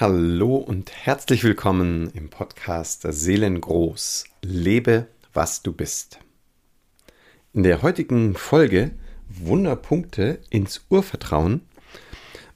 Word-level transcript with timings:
Hallo 0.00 0.56
und 0.56 0.90
herzlich 0.90 1.44
willkommen 1.44 2.10
im 2.14 2.28
Podcast 2.28 3.06
Seelengroß. 3.08 4.24
Lebe, 4.42 5.06
was 5.32 5.62
du 5.62 5.72
bist. 5.72 6.18
In 7.52 7.62
der 7.62 7.80
heutigen 7.80 8.34
Folge 8.34 8.90
Wunderpunkte 9.28 10.40
ins 10.50 10.84
Urvertrauen 10.88 11.60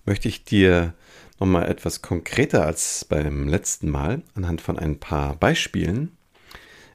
möchte 0.05 0.27
ich 0.27 0.43
dir 0.43 0.95
nochmal 1.39 1.69
etwas 1.69 2.03
konkreter 2.03 2.67
als 2.67 3.05
beim 3.05 3.47
letzten 3.47 3.89
Mal 3.89 4.23
anhand 4.35 4.61
von 4.61 4.77
ein 4.77 4.99
paar 4.99 5.37
Beispielen 5.37 6.17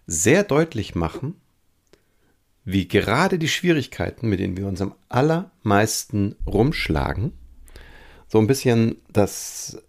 sehr 0.07 0.43
deutlich 0.43 0.93
machen, 0.93 1.39
wie 2.65 2.89
gerade 2.89 3.39
die 3.39 3.47
Schwierigkeiten, 3.47 4.27
mit 4.27 4.41
denen 4.41 4.57
wir 4.57 4.67
uns 4.67 4.81
am 4.81 4.93
allermeisten 5.07 6.35
rumschlagen, 6.45 7.31
so 8.27 8.39
ein 8.39 8.47
bisschen 8.47 8.97
das 9.07 9.81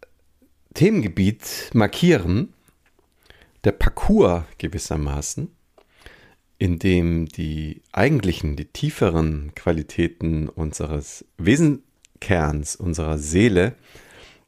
Themengebiet 0.75 1.70
markieren, 1.72 2.52
der 3.62 3.73
Parcours 3.73 4.45
gewissermaßen, 4.59 5.51
in 6.59 6.78
dem 6.78 7.27
die 7.27 7.82
eigentlichen, 7.92 8.56
die 8.56 8.66
tieferen 8.66 9.52
Qualitäten 9.55 10.48
unseres 10.48 11.24
Wesenkerns, 11.38 12.77
unserer 12.77 13.18
Seele 13.18 13.77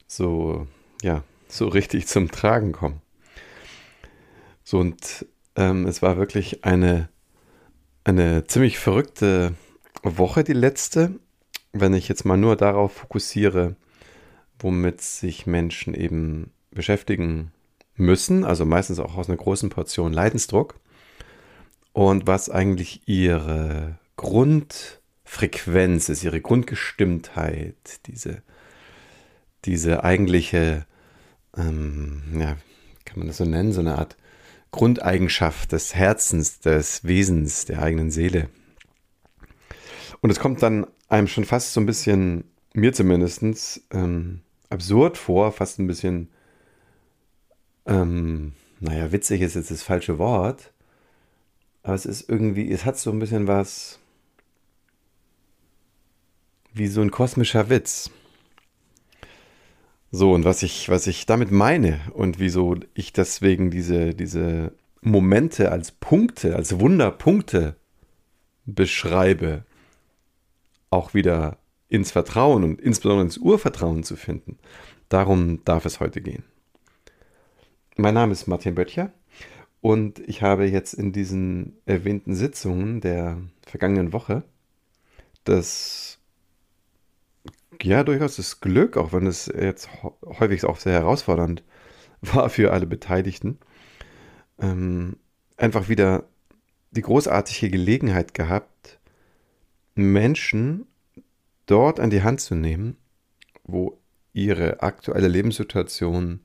so, 0.07 0.67
ja, 1.03 1.23
so 1.49 1.69
richtig 1.69 2.07
zum 2.07 2.31
Tragen 2.31 2.73
kommen. 2.73 3.01
So 4.65 4.79
und 4.79 5.27
ähm, 5.55 5.87
es 5.87 6.03
war 6.03 6.17
wirklich 6.17 6.65
eine, 6.65 7.09
eine 8.05 8.47
ziemlich 8.47 8.79
verrückte 8.79 9.55
Woche, 10.03 10.45
die 10.45 10.53
letzte, 10.53 11.19
wenn 11.73 11.95
ich 11.95 12.09
jetzt 12.09 12.25
mal 12.25 12.37
nur 12.37 12.57
darauf 12.57 12.93
fokussiere, 12.93 13.77
womit 14.59 15.01
sich 15.01 15.47
Menschen 15.47 15.95
eben 15.95 16.53
beschäftigen 16.71 17.53
müssen, 17.97 18.45
also 18.45 18.65
meistens 18.65 18.99
auch 18.99 19.17
aus 19.17 19.29
einer 19.29 19.39
großen 19.39 19.71
Portion 19.71 20.13
Leidensdruck 20.13 20.79
und 21.93 22.27
was 22.27 22.51
eigentlich 22.51 23.09
ihre 23.09 23.99
Grundfrequenz 24.17 26.09
ist, 26.09 26.25
ihre 26.25 26.41
Grundgestimmtheit, 26.41 27.75
diese, 28.07 28.43
diese 29.65 30.05
eigentliche, 30.05 30.87
ähm, 31.57 32.23
ja, 32.39 32.57
kann 33.05 33.19
man 33.19 33.29
das 33.29 33.39
so 33.39 33.45
nennen, 33.45 33.73
so 33.73 33.81
eine 33.81 33.97
Art 33.99 34.17
Grundeigenschaft 34.73 35.73
des 35.73 35.95
Herzens, 35.95 36.61
des 36.61 37.05
Wesens, 37.05 37.65
der 37.65 37.81
eigenen 37.83 38.11
Seele. 38.11 38.51
Und 40.21 40.31
es 40.31 40.39
kommt 40.39 40.63
dann 40.63 40.87
einem 41.09 41.29
schon 41.29 41.45
fast 41.45 41.73
so 41.73 41.81
ein 41.81 41.87
bisschen, 41.87 42.45
mir 42.75 42.93
zumindest, 42.93 43.81
ähm, 43.91 44.43
absurd 44.71 45.17
vor, 45.17 45.53
fast 45.53 45.79
ein 45.79 45.87
bisschen, 45.87 46.29
ähm, 47.87 48.53
naja, 48.81 49.13
witzig 49.13 49.41
ist 49.41 49.55
jetzt 49.55 49.71
das 49.71 49.83
falsche 49.83 50.19
Wort, 50.19 50.73
aber 51.83 51.95
es 51.95 52.07
ist 52.07 52.29
irgendwie, 52.29 52.71
es 52.71 52.85
hat 52.85 52.99
so 52.99 53.11
ein 53.11 53.19
bisschen 53.19 53.47
was 53.47 54.01
wie 56.73 56.89
so 56.89 57.01
ein 57.01 57.11
kosmischer 57.11 57.71
Witz. 57.71 58.11
So, 60.13 60.33
und 60.33 60.45
was 60.45 60.63
ich, 60.63 60.89
was 60.89 61.07
ich 61.07 61.27
damit 61.27 61.51
meine 61.51 62.01
und 62.13 62.39
wieso 62.39 62.77
ich 62.95 63.13
deswegen 63.13 63.71
diese, 63.71 64.15
diese 64.15 64.73
Momente 65.01 65.73
als 65.73 65.91
Punkte, 65.93 66.55
als 66.55 66.79
Wunderpunkte 66.79 67.77
beschreibe, 68.67 69.65
auch 70.91 71.15
wieder 71.15 71.59
ins 71.89 72.11
Vertrauen 72.11 72.65
und 72.65 72.81
insbesondere 72.81 73.25
ins 73.25 73.39
Urvertrauen 73.39 74.03
zu 74.03 74.17
finden. 74.17 74.59
Darum 75.09 75.65
darf 75.65 75.85
es 75.85 76.01
heute 76.01 76.21
gehen. 76.21 76.45
Mein 77.97 78.15
Name 78.15 78.33
ist 78.33 78.47
Martin 78.47 78.75
Böttcher 78.75 79.13
und 79.81 80.19
ich 80.21 80.43
habe 80.43 80.67
jetzt 80.67 80.95
in 80.95 81.13
diesen 81.13 81.79
erwähnten 81.87 82.35
Sitzungen 82.35 83.01
der 83.01 83.39
vergangenen 83.67 84.13
Woche 84.13 84.43
das, 85.45 86.19
ja, 87.81 88.03
durchaus 88.03 88.37
das 88.37 88.61
Glück, 88.61 88.97
auch 88.97 89.13
wenn 89.13 89.27
es 89.27 89.47
jetzt 89.47 89.89
häufig 90.25 90.65
auch 90.65 90.79
sehr 90.79 90.93
herausfordernd 90.93 91.63
war 92.21 92.51
für 92.51 92.73
alle 92.73 92.87
Beteiligten, 92.87 93.59
ähm, 94.59 95.17
einfach 95.57 95.89
wieder 95.89 96.25
die 96.91 97.03
großartige 97.03 97.71
Gelegenheit 97.71 98.35
gehabt, 98.35 98.99
Menschen 99.95 100.87
dort 101.67 102.01
an 102.01 102.11
die 102.11 102.23
Hand 102.23 102.41
zu 102.41 102.55
nehmen, 102.55 102.97
wo 103.65 103.99
ihre 104.33 104.83
aktuelle 104.83 105.29
Lebenssituation 105.29 106.41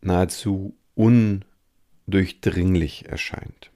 nahezu 0.00 0.76
undurchdringlich 0.94 3.08
erscheint. 3.08 3.70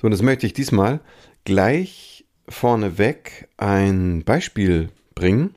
So, 0.00 0.06
und 0.06 0.10
das 0.10 0.22
möchte 0.22 0.46
ich 0.46 0.52
diesmal 0.52 1.00
gleich 1.44 2.24
vorneweg 2.48 3.48
ein 3.56 4.24
Beispiel 4.24 4.90
bringen 5.14 5.54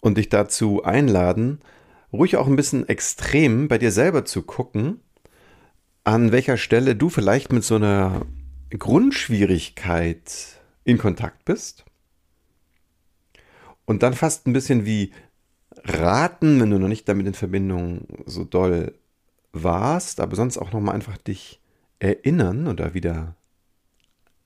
und 0.00 0.18
dich 0.18 0.28
dazu 0.28 0.84
einladen, 0.84 1.60
ruhig 2.12 2.36
auch 2.36 2.46
ein 2.46 2.56
bisschen 2.56 2.88
extrem 2.88 3.68
bei 3.68 3.78
dir 3.78 3.90
selber 3.90 4.24
zu 4.24 4.42
gucken, 4.42 5.00
an 6.04 6.32
welcher 6.32 6.56
Stelle 6.56 6.94
du 6.94 7.08
vielleicht 7.08 7.52
mit 7.52 7.64
so 7.64 7.76
einer 7.76 8.26
Grundschwierigkeit 8.70 10.60
in 10.84 10.98
Kontakt 10.98 11.44
bist 11.44 11.84
und 13.86 14.02
dann 14.02 14.14
fast 14.14 14.46
ein 14.46 14.52
bisschen 14.52 14.84
wie 14.86 15.12
raten, 15.84 16.60
wenn 16.60 16.70
du 16.70 16.78
noch 16.78 16.88
nicht 16.88 17.08
damit 17.08 17.26
in 17.26 17.34
Verbindung 17.34 18.06
so 18.26 18.44
doll 18.44 18.94
warst, 19.52 20.20
aber 20.20 20.36
sonst 20.36 20.58
auch 20.58 20.72
nochmal 20.72 20.94
einfach 20.94 21.16
dich 21.16 21.60
erinnern 21.98 22.66
oder 22.66 22.94
wieder 22.94 23.36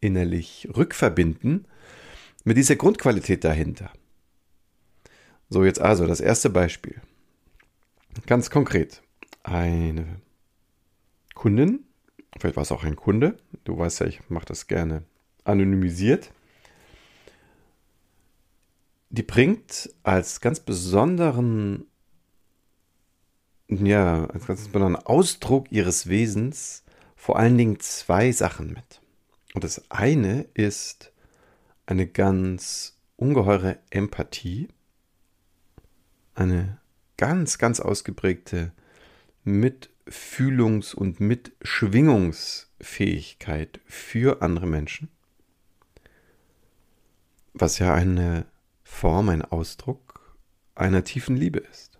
innerlich 0.00 0.68
rückverbinden 0.76 1.66
mit 2.44 2.56
dieser 2.56 2.76
Grundqualität 2.76 3.44
dahinter. 3.44 3.90
So, 5.50 5.64
jetzt 5.64 5.80
also 5.80 6.06
das 6.06 6.20
erste 6.20 6.50
Beispiel. 6.50 7.00
Ganz 8.26 8.50
konkret. 8.50 9.02
Eine 9.42 10.20
Kundin, 11.34 11.84
vielleicht 12.38 12.56
war 12.56 12.62
es 12.62 12.72
auch 12.72 12.84
ein 12.84 12.96
Kunde, 12.96 13.38
du 13.64 13.78
weißt 13.78 14.00
ja, 14.00 14.06
ich 14.06 14.20
mache 14.28 14.46
das 14.46 14.66
gerne 14.66 15.04
anonymisiert, 15.44 16.30
die 19.10 19.22
bringt 19.22 19.94
als 20.02 20.40
ganz 20.40 20.58
besonderen, 20.60 21.86
ja, 23.68 24.24
als 24.26 24.46
ganz 24.46 24.68
besonderen 24.68 24.96
Ausdruck 24.96 25.72
ihres 25.72 26.08
Wesens 26.08 26.84
vor 27.16 27.38
allen 27.38 27.58
Dingen 27.58 27.80
zwei 27.80 28.32
Sachen 28.32 28.68
mit. 28.68 29.00
Und 29.54 29.64
das 29.64 29.90
eine 29.90 30.42
ist 30.54 31.12
eine 31.86 32.06
ganz 32.06 32.98
ungeheure 33.16 33.78
Empathie, 33.90 34.68
eine 36.34 36.78
ganz, 37.16 37.58
ganz 37.58 37.80
ausgeprägte 37.80 38.72
Mitfühlungs- 39.44 40.94
und 40.94 41.20
Mitschwingungsfähigkeit 41.20 43.80
für 43.86 44.42
andere 44.42 44.66
Menschen, 44.66 45.08
was 47.54 47.78
ja 47.78 47.94
eine 47.94 48.44
Form, 48.88 49.28
ein 49.28 49.42
Ausdruck 49.42 50.36
einer 50.74 51.04
tiefen 51.04 51.36
Liebe 51.36 51.60
ist. 51.60 51.98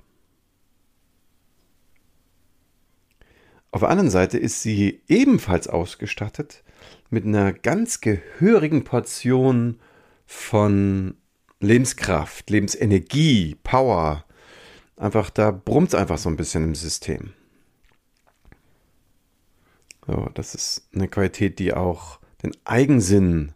Auf 3.71 3.81
der 3.81 3.91
anderen 3.91 4.11
Seite 4.11 4.39
ist 4.39 4.63
sie 4.63 5.03
ebenfalls 5.07 5.69
ausgestattet 5.69 6.65
mit 7.11 7.25
einer 7.25 7.53
ganz 7.53 8.01
gehörigen 8.01 8.83
Portion 8.83 9.79
von 10.27 11.17
Lebenskraft, 11.61 12.51
Lebensenergie, 12.51 13.57
Power. 13.63 14.25
Einfach, 14.97 15.31
da 15.31 15.53
brummt 15.53 15.89
es 15.89 15.95
einfach 15.95 16.19
so 16.19 16.29
ein 16.29 16.37
bisschen 16.37 16.65
im 16.65 16.75
System. 16.75 17.33
So, 20.07 20.31
das 20.35 20.57
ist 20.57 20.89
eine 20.93 21.07
Qualität, 21.07 21.61
die 21.61 21.75
auch 21.75 22.19
den 22.43 22.57
Eigensinn 22.65 23.53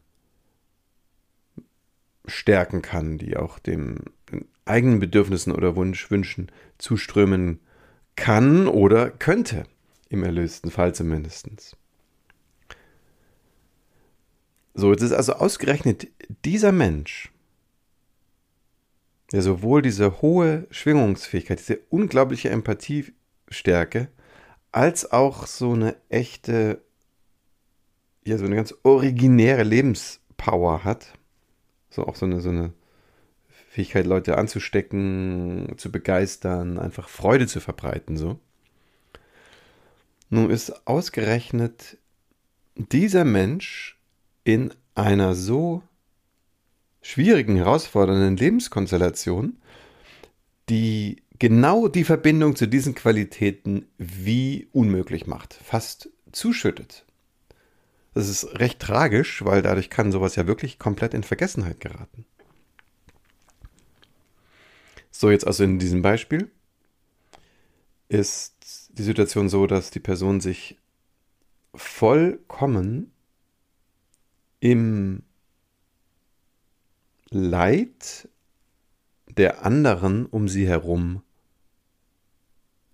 stärken 2.27 2.83
kann, 2.83 3.19
die 3.19 3.37
auch 3.37 3.59
dem 3.59 3.97
eigenen 4.65 5.01
Bedürfnissen 5.01 5.53
oder 5.53 5.77
Wunsch, 5.77 6.11
Wünschen 6.11 6.51
zuströmen 6.79 7.61
kann 8.17 8.69
oder 8.69 9.11
könnte, 9.11 9.65
im 10.09 10.23
erlösten 10.23 10.71
Fall 10.71 10.95
zumindest. 10.95 11.77
So, 14.75 14.91
jetzt 14.91 15.03
ist 15.03 15.13
also 15.13 15.35
ausgerechnet 15.35 16.09
dieser 16.45 16.73
Mensch, 16.73 17.31
der 19.33 19.43
sowohl 19.43 19.83
diese 19.83 20.21
hohe 20.23 20.67
Schwingungsfähigkeit, 20.71 21.59
diese 21.59 21.81
unglaubliche 21.89 22.51
Empathiestärke, 22.51 24.09
als 24.71 25.11
auch 25.11 25.47
so 25.47 25.73
eine 25.73 25.97
echte, 26.09 26.83
ja, 28.25 28.39
so 28.39 28.45
eine 28.45 28.57
ganz 28.57 28.75
originäre 28.83 29.63
Lebenspower 29.63 30.85
hat, 30.85 31.15
so 31.93 32.07
auch 32.07 32.17
so 32.17 32.27
eine, 32.27 32.41
so 32.41 32.49
eine 32.49 32.73
Fähigkeit, 33.71 34.07
Leute 34.07 34.37
anzustecken, 34.37 35.75
zu 35.77 35.93
begeistern, 35.93 36.79
einfach 36.79 37.09
Freude 37.09 37.47
zu 37.47 37.61
verbreiten, 37.61 38.17
so. 38.17 38.39
Nun 40.29 40.51
ist 40.51 40.87
ausgerechnet 40.87 41.99
dieser 42.75 43.25
Mensch 43.25 43.99
in 44.45 44.73
einer 44.95 45.35
so 45.35 45.83
schwierigen, 47.03 47.57
herausfordernden 47.57 48.37
Lebenskonstellation, 48.37 49.59
die 50.69 51.23
genau 51.39 51.89
die 51.89 52.05
Verbindung 52.05 52.57
zu 52.57 52.67
diesen 52.67 52.95
Qualitäten 52.95 53.87
wie 53.99 54.69
unmöglich 54.73 55.27
macht, 55.27 55.55
fast 55.55 56.09
zuschüttet. 56.31 57.05
Das 58.15 58.29
ist 58.29 58.59
recht 58.59 58.79
tragisch, 58.79 59.45
weil 59.45 59.63
dadurch 59.63 59.89
kann 59.89 60.13
sowas 60.13 60.37
ja 60.37 60.47
wirklich 60.47 60.79
komplett 60.79 61.15
in 61.15 61.23
Vergessenheit 61.23 61.81
geraten. 61.81 62.27
So, 65.11 65.31
jetzt 65.31 65.47
also 65.47 65.65
in 65.65 65.79
diesem 65.79 66.03
Beispiel 66.03 66.51
ist 68.09 68.91
die 68.91 69.03
Situation 69.03 69.49
so, 69.49 69.67
dass 69.67 69.91
die 69.91 70.01
Person 70.01 70.41
sich 70.41 70.79
vollkommen 71.75 73.13
im 74.61 75.23
Leid 77.31 78.29
der 79.29 79.65
anderen 79.65 80.27
um 80.27 80.49
sie 80.49 80.67
herum 80.67 81.23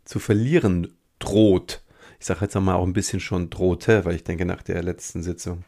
zu 0.05 0.21
verlieren 0.21 0.97
droht. 1.19 1.83
Ich 2.19 2.27
sage 2.27 2.41
jetzt 2.43 2.55
nochmal 2.55 2.77
auch 2.77 2.87
ein 2.87 2.93
bisschen 2.93 3.21
schon 3.21 3.51
drohte, 3.51 4.05
weil 4.05 4.15
ich 4.15 4.25
denke, 4.25 4.45
nach 4.45 4.63
der 4.63 4.83
letzten 4.83 5.23
Sitzung 5.23 5.65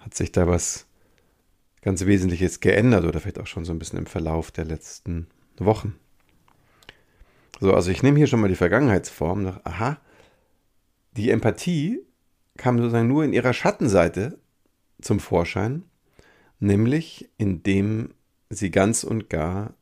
hat 0.00 0.14
sich 0.14 0.32
da 0.32 0.46
was 0.48 0.86
ganz 1.82 2.04
Wesentliches 2.04 2.60
geändert 2.60 3.04
oder 3.04 3.20
vielleicht 3.20 3.38
auch 3.38 3.46
schon 3.46 3.64
so 3.64 3.72
ein 3.72 3.78
bisschen 3.78 3.98
im 3.98 4.06
Verlauf 4.06 4.50
der 4.50 4.64
letzten 4.64 5.28
Wochen. 5.58 5.94
So, 7.60 7.72
also 7.72 7.90
ich 7.90 8.02
nehme 8.02 8.18
hier 8.18 8.26
schon 8.26 8.40
mal 8.40 8.48
die 8.48 8.56
Vergangenheitsform. 8.56 9.42
Nach, 9.42 9.60
aha, 9.64 9.98
die 11.12 11.30
Empathie 11.30 12.00
kam 12.56 12.78
sozusagen 12.78 13.08
nur 13.08 13.24
in 13.24 13.32
ihrer 13.32 13.52
Schattenseite 13.52 14.38
zum 15.00 15.20
Vorschein, 15.20 15.84
nämlich 16.58 17.30
indem 17.36 18.14
sie 18.50 18.70
ganz 18.70 19.04
und 19.04 19.28
gar 19.30 19.74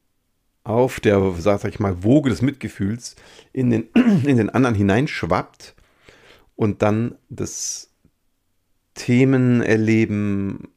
auf 0.65 1.01
der, 1.01 1.33
sag 1.39 1.65
ich 1.65 1.81
mal, 1.81 2.05
Woge 2.05 2.31
des 2.31 2.43
Mitgefühls 2.43 3.17
in 3.53 3.71
den, 3.71 3.89
in 3.95 4.37
den 4.37 4.51
anderen 4.51 4.75
hineinschwappt 4.75 5.75
und 6.57 6.83
dann 6.83 7.17
das 7.29 7.91
Themenerleben, 8.95 10.69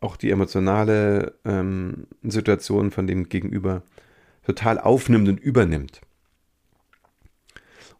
auch 0.00 0.16
die 0.16 0.30
emotionale 0.30 1.38
ähm, 1.44 2.06
Situation 2.22 2.90
von 2.90 3.06
dem 3.06 3.28
Gegenüber 3.28 3.82
total 4.44 4.78
aufnimmt 4.78 5.28
und 5.28 5.40
übernimmt. 5.40 6.00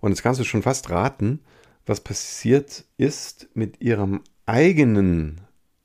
Und 0.00 0.10
jetzt 0.10 0.22
kannst 0.22 0.40
du 0.40 0.44
schon 0.44 0.62
fast 0.62 0.90
raten, 0.90 1.40
was 1.86 2.00
passiert 2.00 2.84
ist 2.96 3.48
mit 3.54 3.80
ihrem 3.80 4.22
eigenen 4.46 5.42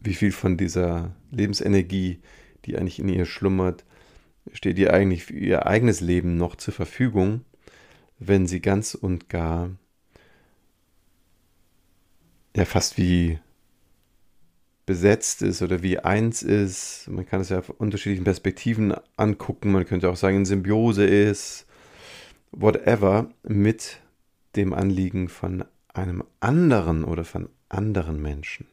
Wie 0.00 0.14
viel 0.14 0.32
von 0.32 0.56
dieser 0.56 1.14
Lebensenergie, 1.30 2.20
die 2.64 2.76
eigentlich 2.76 2.98
in 2.98 3.08
ihr 3.08 3.26
schlummert, 3.26 3.84
steht 4.52 4.78
ihr 4.78 4.92
eigentlich 4.92 5.24
für 5.24 5.34
ihr 5.34 5.66
eigenes 5.66 6.00
Leben 6.00 6.36
noch 6.36 6.56
zur 6.56 6.74
Verfügung, 6.74 7.44
wenn 8.18 8.46
sie 8.46 8.60
ganz 8.60 8.94
und 8.94 9.28
gar 9.28 9.70
ja 12.56 12.64
fast 12.64 12.98
wie 12.98 13.38
besetzt 14.86 15.42
ist 15.42 15.62
oder 15.62 15.82
wie 15.82 15.98
eins 15.98 16.42
ist. 16.42 17.08
Man 17.08 17.26
kann 17.26 17.40
es 17.40 17.48
ja 17.48 17.58
auf 17.58 17.70
unterschiedlichen 17.70 18.24
Perspektiven 18.24 18.94
angucken. 19.16 19.72
Man 19.72 19.86
könnte 19.86 20.10
auch 20.10 20.16
sagen, 20.16 20.38
in 20.38 20.44
Symbiose 20.44 21.06
ist, 21.06 21.66
whatever, 22.56 23.28
mit 23.42 24.00
dem 24.56 24.72
Anliegen 24.72 25.28
von 25.28 25.64
einem 25.92 26.24
anderen 26.40 27.04
oder 27.04 27.24
von 27.24 27.48
anderen 27.68 28.20
Menschen. 28.20 28.66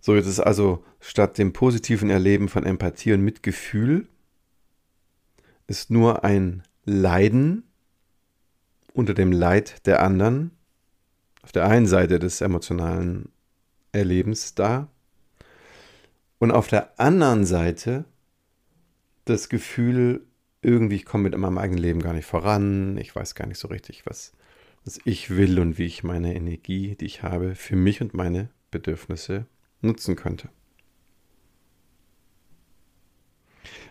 So, 0.00 0.14
jetzt 0.14 0.26
ist 0.26 0.40
also 0.40 0.84
statt 1.00 1.38
dem 1.38 1.52
positiven 1.52 2.10
Erleben 2.10 2.48
von 2.48 2.64
Empathie 2.64 3.12
und 3.12 3.22
Mitgefühl 3.22 4.08
ist 5.66 5.90
nur 5.90 6.24
ein 6.24 6.62
Leiden 6.84 7.64
unter 8.94 9.14
dem 9.14 9.32
Leid 9.32 9.86
der 9.86 10.02
anderen 10.02 10.52
auf 11.42 11.52
der 11.52 11.66
einen 11.66 11.86
Seite 11.86 12.18
des 12.18 12.40
emotionalen 12.40 13.30
Erlebens 13.92 14.54
da 14.54 14.88
und 16.38 16.52
auf 16.52 16.68
der 16.68 16.98
anderen 16.98 17.44
Seite 17.44 18.04
das 19.24 19.48
Gefühl, 19.48 20.26
irgendwie 20.62 20.96
ich 20.96 21.04
komme 21.04 21.24
mit 21.24 21.36
meinem 21.36 21.58
eigenen 21.58 21.82
Leben 21.82 22.00
gar 22.00 22.12
nicht 22.12 22.26
voran, 22.26 22.96
ich 22.96 23.14
weiß 23.14 23.34
gar 23.34 23.46
nicht 23.46 23.58
so 23.58 23.68
richtig, 23.68 24.06
was, 24.06 24.32
was 24.84 24.98
ich 25.04 25.30
will 25.30 25.60
und 25.60 25.78
wie 25.78 25.86
ich 25.86 26.02
meine 26.02 26.34
Energie, 26.34 26.96
die 26.96 27.06
ich 27.06 27.22
habe, 27.22 27.54
für 27.54 27.76
mich 27.76 28.00
und 28.00 28.14
meine 28.14 28.50
Bedürfnisse 28.70 29.46
nutzen 29.80 30.16
könnte. 30.16 30.48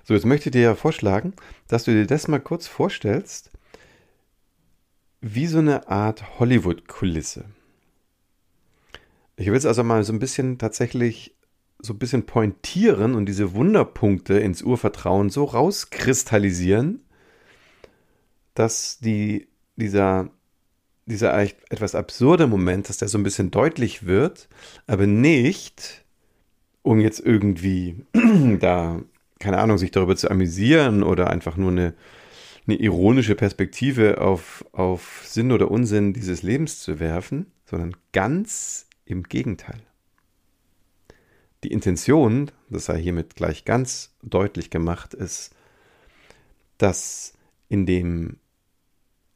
So, 0.04 0.14
jetzt 0.14 0.26
möchte 0.26 0.50
ich 0.50 0.54
dir 0.54 0.62
ja 0.62 0.76
vorschlagen, 0.76 1.34
dass 1.68 1.84
du 1.84 1.92
dir 1.92 2.08
das 2.08 2.28
mal 2.28 2.40
kurz 2.40 2.68
vorstellst, 2.68 3.52
wie 5.22 5.48
so 5.48 5.60
eine 5.60 5.88
Art 5.90 6.40
Hollywood-Kulisse. 6.40 7.46
Ich 9.36 9.48
will 9.48 9.56
es 9.56 9.66
also 9.66 9.84
mal 9.84 10.04
so 10.04 10.14
ein 10.14 10.20
bisschen 10.20 10.58
tatsächlich 10.58 11.36
so 11.80 11.94
ein 11.94 12.00
bisschen 12.00 12.26
pointieren 12.26 13.16
und 13.16 13.28
diese 13.28 13.54
Wunderpunkte 13.54 14.40
ins 14.40 14.62
Urvertrauen 14.62 15.30
so 15.30 15.44
rauskristallisieren, 15.44 17.02
dass 18.54 19.00
die, 19.00 19.48
dieser, 19.76 20.30
dieser 21.06 21.40
etwas 21.40 21.96
absurde 21.96 22.48
Moment, 22.48 22.90
dass 22.90 22.98
der 22.98 23.08
so 23.08 23.18
ein 23.18 23.24
bisschen 23.24 23.52
deutlich 23.52 24.06
wird, 24.06 24.50
aber 24.88 25.06
nicht, 25.06 26.04
um 26.82 27.00
jetzt 27.00 27.20
irgendwie 27.20 28.06
da, 28.60 29.02
keine 29.40 29.60
Ahnung, 29.60 29.78
sich 29.78 29.92
darüber 29.92 30.16
zu 30.16 30.32
amüsieren 30.32 31.04
oder 31.04 31.30
einfach 31.30 31.58
nur 31.58 31.72
eine 31.72 31.94
eine 32.68 32.78
ironische 32.78 33.36
Perspektive 33.36 34.20
auf, 34.20 34.66
auf 34.74 35.24
Sinn 35.26 35.52
oder 35.52 35.72
Unsinn 35.72 36.14
dieses 36.14 36.44
Lebens 36.44 36.82
zu 36.82 37.00
werfen, 37.00 37.48
sondern 37.66 37.96
ganz 38.12 38.88
im 39.06 39.24
Gegenteil. 39.24 39.87
Die 41.64 41.72
Intention, 41.72 42.52
das 42.70 42.86
sei 42.86 43.02
hiermit 43.02 43.36
gleich 43.36 43.66
ganz 43.66 44.16
deutlich 44.22 44.70
gemacht, 44.70 45.14
ist, 45.14 45.56
dass 46.78 47.34
in 47.70 47.86
den 47.86 48.40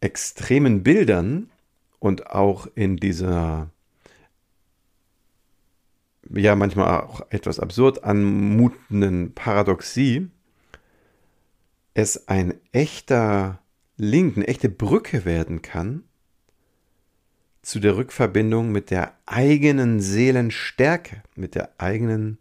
extremen 0.02 0.84
Bildern 0.84 1.50
und 2.00 2.28
auch 2.28 2.68
in 2.76 2.98
dieser 2.98 3.70
ja 6.34 6.56
manchmal 6.56 7.02
auch 7.02 7.22
etwas 7.30 7.60
absurd 7.60 8.04
anmutenden 8.04 9.34
Paradoxie 9.34 10.30
es 11.94 12.28
ein 12.28 12.54
echter 12.72 13.60
Link, 13.98 14.38
eine 14.38 14.48
echte 14.48 14.70
Brücke 14.70 15.26
werden 15.26 15.62
kann 15.62 16.04
zu 17.62 17.80
der 17.80 17.96
Rückverbindung 17.96 18.72
mit 18.72 18.90
der 18.90 19.14
eigenen 19.26 20.00
Seelenstärke, 20.00 21.22
mit 21.36 21.56
der 21.56 21.70
eigenen 21.78 22.40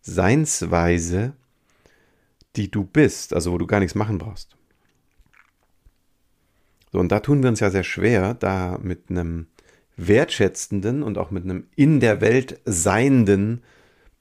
Seinsweise, 0.00 1.34
die 2.56 2.70
du 2.70 2.84
bist, 2.84 3.34
also 3.34 3.52
wo 3.52 3.58
du 3.58 3.66
gar 3.66 3.80
nichts 3.80 3.94
machen 3.94 4.18
brauchst. 4.18 4.56
So, 6.92 6.98
und 6.98 7.12
da 7.12 7.20
tun 7.20 7.42
wir 7.42 7.50
uns 7.50 7.60
ja 7.60 7.70
sehr 7.70 7.84
schwer, 7.84 8.34
da 8.34 8.78
mit 8.82 9.10
einem 9.10 9.46
wertschätzenden 9.96 11.02
und 11.02 11.18
auch 11.18 11.30
mit 11.30 11.44
einem 11.44 11.66
in 11.76 12.00
der 12.00 12.20
Welt 12.20 12.60
seienden 12.64 13.62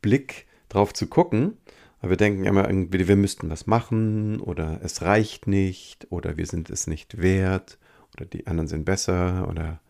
Blick 0.01 0.45
drauf 0.67 0.93
zu 0.93 1.07
gucken, 1.07 1.57
aber 1.99 2.11
wir 2.11 2.17
denken 2.17 2.45
immer 2.45 2.67
irgendwie, 2.67 3.07
wir 3.07 3.15
müssten 3.15 3.49
was 3.49 3.67
machen 3.67 4.39
oder 4.39 4.79
es 4.83 5.01
reicht 5.01 5.47
nicht 5.47 6.07
oder 6.11 6.37
wir 6.37 6.45
sind 6.45 6.69
es 6.69 6.87
nicht 6.87 7.21
wert 7.21 7.77
oder 8.15 8.25
die 8.25 8.47
anderen 8.47 8.67
sind 8.67 8.85
besser 8.85 9.47
oder 9.49 9.81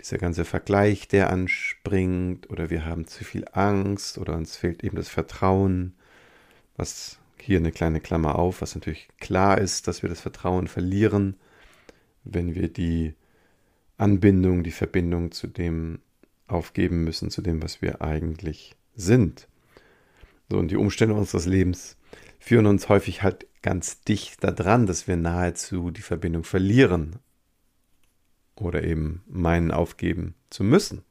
dieser 0.00 0.18
ganze 0.18 0.44
Vergleich, 0.44 1.08
der 1.08 1.30
anspringt 1.30 2.48
oder 2.50 2.70
wir 2.70 2.84
haben 2.84 3.06
zu 3.06 3.24
viel 3.24 3.44
Angst 3.52 4.18
oder 4.18 4.34
uns 4.36 4.56
fehlt 4.56 4.84
eben 4.84 4.96
das 4.96 5.08
Vertrauen, 5.08 5.94
was 6.76 7.18
hier 7.40 7.58
eine 7.58 7.72
kleine 7.72 8.00
Klammer 8.00 8.36
auf, 8.36 8.62
was 8.62 8.74
natürlich 8.74 9.08
klar 9.18 9.58
ist, 9.58 9.88
dass 9.88 10.02
wir 10.02 10.08
das 10.08 10.20
Vertrauen 10.20 10.68
verlieren, 10.68 11.36
wenn 12.24 12.54
wir 12.54 12.68
die 12.68 13.14
Anbindung, 13.96 14.62
die 14.62 14.70
Verbindung 14.70 15.32
zu 15.32 15.46
dem 15.46 16.00
aufgeben 16.46 17.04
müssen, 17.04 17.30
zu 17.30 17.42
dem, 17.42 17.62
was 17.62 17.82
wir 17.82 18.00
eigentlich 18.00 18.76
sind. 18.94 19.48
So, 20.50 20.58
und 20.58 20.70
die 20.70 20.76
Umstände 20.76 21.14
unseres 21.14 21.46
Lebens 21.46 21.96
führen 22.38 22.66
uns 22.66 22.88
häufig 22.88 23.22
halt 23.22 23.46
ganz 23.62 24.02
dicht 24.02 24.42
daran, 24.42 24.86
dass 24.86 25.08
wir 25.08 25.16
nahezu 25.16 25.90
die 25.90 26.02
Verbindung 26.02 26.44
verlieren 26.44 27.16
oder 28.60 28.84
eben 28.84 29.22
meinen 29.26 29.70
aufgeben 29.70 30.34
zu 30.50 30.64
müssen. 30.64 31.02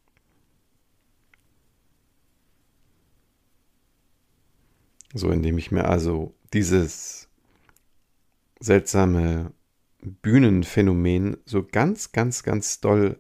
So, 5.14 5.32
indem 5.32 5.58
ich 5.58 5.72
mir 5.72 5.86
also 5.86 6.36
dieses 6.54 7.30
seltsame 8.60 9.52
Bühnenphänomen 10.02 11.38
so 11.46 11.66
ganz, 11.66 12.12
ganz, 12.12 12.44
ganz 12.44 12.82
doll 12.82 13.20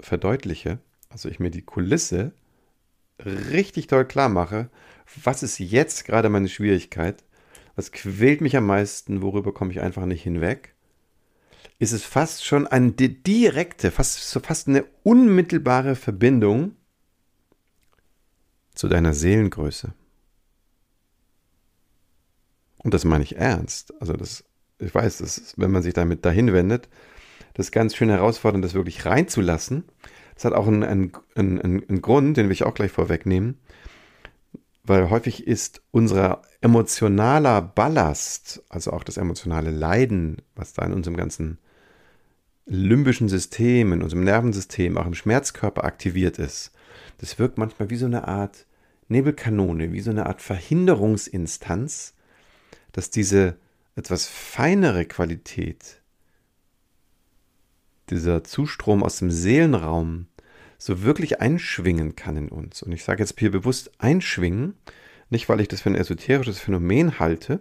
verdeutliche, 0.00 0.78
also 1.08 1.28
ich 1.28 1.40
mir 1.40 1.50
die 1.50 1.62
Kulisse 1.62 2.32
richtig 3.24 3.86
doll 3.86 4.04
klar 4.04 4.28
mache, 4.28 4.70
was 5.22 5.42
ist 5.42 5.58
jetzt 5.58 6.04
gerade 6.04 6.28
meine 6.28 6.48
Schwierigkeit, 6.48 7.24
was 7.76 7.92
quält 7.92 8.40
mich 8.40 8.56
am 8.56 8.66
meisten, 8.66 9.22
worüber 9.22 9.52
komme 9.52 9.72
ich 9.72 9.80
einfach 9.80 10.06
nicht 10.06 10.22
hinweg, 10.22 10.71
ist 11.82 11.90
es 11.90 12.04
fast 12.04 12.44
schon 12.44 12.68
eine 12.68 12.92
direkte, 12.92 13.90
fast, 13.90 14.38
fast 14.44 14.68
eine 14.68 14.84
unmittelbare 15.02 15.96
Verbindung 15.96 16.76
zu 18.72 18.86
deiner 18.86 19.14
Seelengröße. 19.14 19.92
Und 22.78 22.94
das 22.94 23.04
meine 23.04 23.24
ich 23.24 23.34
ernst. 23.36 24.00
Also 24.00 24.12
das, 24.12 24.44
ich 24.78 24.94
weiß, 24.94 25.18
dass, 25.18 25.54
wenn 25.56 25.72
man 25.72 25.82
sich 25.82 25.92
damit 25.92 26.24
dahin 26.24 26.52
wendet, 26.52 26.88
das 27.54 27.66
ist 27.66 27.72
ganz 27.72 27.96
schön 27.96 28.10
herausfordernd, 28.10 28.64
das 28.64 28.74
wirklich 28.74 29.04
reinzulassen. 29.04 29.82
Das 30.36 30.44
hat 30.44 30.52
auch 30.52 30.68
einen, 30.68 30.84
einen, 30.84 31.12
einen, 31.34 31.60
einen 31.60 32.00
Grund, 32.00 32.36
den 32.36 32.46
will 32.46 32.52
ich 32.52 32.62
auch 32.62 32.74
gleich 32.74 32.92
vorwegnehmen, 32.92 33.58
weil 34.84 35.10
häufig 35.10 35.48
ist 35.48 35.82
unser 35.90 36.42
emotionaler 36.60 37.60
Ballast, 37.60 38.62
also 38.68 38.92
auch 38.92 39.02
das 39.02 39.16
emotionale 39.16 39.72
Leiden, 39.72 40.42
was 40.54 40.74
da 40.74 40.84
in 40.84 40.92
unserem 40.92 41.16
ganzen 41.16 41.58
limbischen 42.66 43.28
System, 43.28 43.92
in 43.92 44.02
unserem 44.02 44.24
Nervensystem, 44.24 44.96
auch 44.96 45.06
im 45.06 45.14
Schmerzkörper 45.14 45.84
aktiviert 45.84 46.38
ist, 46.38 46.72
das 47.18 47.38
wirkt 47.38 47.58
manchmal 47.58 47.90
wie 47.90 47.96
so 47.96 48.06
eine 48.06 48.28
Art 48.28 48.66
Nebelkanone, 49.08 49.92
wie 49.92 50.00
so 50.00 50.10
eine 50.10 50.26
Art 50.26 50.42
Verhinderungsinstanz, 50.42 52.14
dass 52.92 53.10
diese 53.10 53.56
etwas 53.94 54.26
feinere 54.26 55.04
Qualität, 55.04 56.00
dieser 58.10 58.44
Zustrom 58.44 59.02
aus 59.02 59.18
dem 59.18 59.30
Seelenraum, 59.30 60.26
so 60.78 61.02
wirklich 61.02 61.40
einschwingen 61.40 62.16
kann 62.16 62.36
in 62.36 62.48
uns. 62.48 62.82
Und 62.82 62.90
ich 62.90 63.04
sage 63.04 63.22
jetzt 63.22 63.38
hier 63.38 63.52
bewusst 63.52 63.92
einschwingen, 63.98 64.74
nicht 65.30 65.48
weil 65.48 65.60
ich 65.60 65.68
das 65.68 65.82
für 65.82 65.90
ein 65.90 65.94
esoterisches 65.94 66.58
Phänomen 66.58 67.20
halte, 67.20 67.60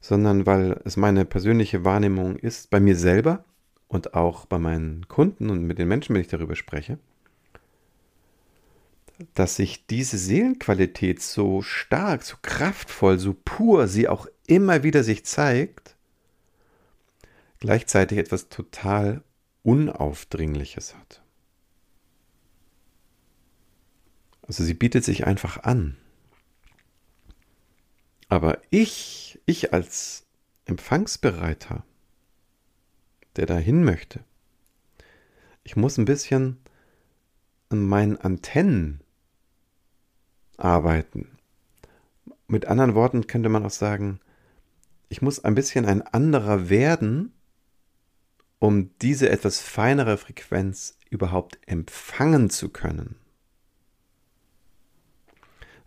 sondern 0.00 0.44
weil 0.44 0.80
es 0.84 0.96
meine 0.96 1.24
persönliche 1.24 1.84
Wahrnehmung 1.84 2.36
ist, 2.36 2.70
bei 2.70 2.80
mir 2.80 2.96
selber 2.96 3.44
und 3.92 4.14
auch 4.14 4.46
bei 4.46 4.58
meinen 4.58 5.06
Kunden 5.06 5.50
und 5.50 5.64
mit 5.64 5.78
den 5.78 5.86
Menschen, 5.86 6.14
wenn 6.14 6.22
ich 6.22 6.28
darüber 6.28 6.56
spreche, 6.56 6.98
dass 9.34 9.56
sich 9.56 9.86
diese 9.86 10.16
Seelenqualität 10.16 11.20
so 11.20 11.60
stark, 11.60 12.22
so 12.22 12.36
kraftvoll, 12.40 13.18
so 13.18 13.34
pur 13.34 13.88
sie 13.88 14.08
auch 14.08 14.26
immer 14.46 14.82
wieder 14.82 15.04
sich 15.04 15.26
zeigt, 15.26 15.94
gleichzeitig 17.60 18.16
etwas 18.16 18.48
total 18.48 19.22
Unaufdringliches 19.62 20.96
hat. 20.96 21.22
Also 24.40 24.64
sie 24.64 24.74
bietet 24.74 25.04
sich 25.04 25.26
einfach 25.26 25.64
an. 25.64 25.98
Aber 28.30 28.58
ich, 28.70 29.38
ich 29.44 29.74
als 29.74 30.24
Empfangsbereiter, 30.64 31.84
der 33.36 33.46
dahin 33.46 33.84
möchte, 33.84 34.20
ich 35.64 35.76
muss 35.76 35.98
ein 35.98 36.04
bisschen 36.04 36.58
an 37.68 37.86
meinen 37.86 38.16
Antennen 38.16 39.00
arbeiten. 40.56 41.38
Mit 42.46 42.66
anderen 42.66 42.94
Worten 42.94 43.26
könnte 43.26 43.48
man 43.48 43.64
auch 43.64 43.70
sagen, 43.70 44.20
ich 45.08 45.22
muss 45.22 45.44
ein 45.44 45.54
bisschen 45.54 45.86
ein 45.86 46.02
anderer 46.02 46.68
werden, 46.68 47.32
um 48.58 48.90
diese 48.98 49.28
etwas 49.28 49.60
feinere 49.60 50.16
Frequenz 50.18 50.98
überhaupt 51.10 51.58
empfangen 51.66 52.50
zu 52.50 52.68
können. 52.68 53.16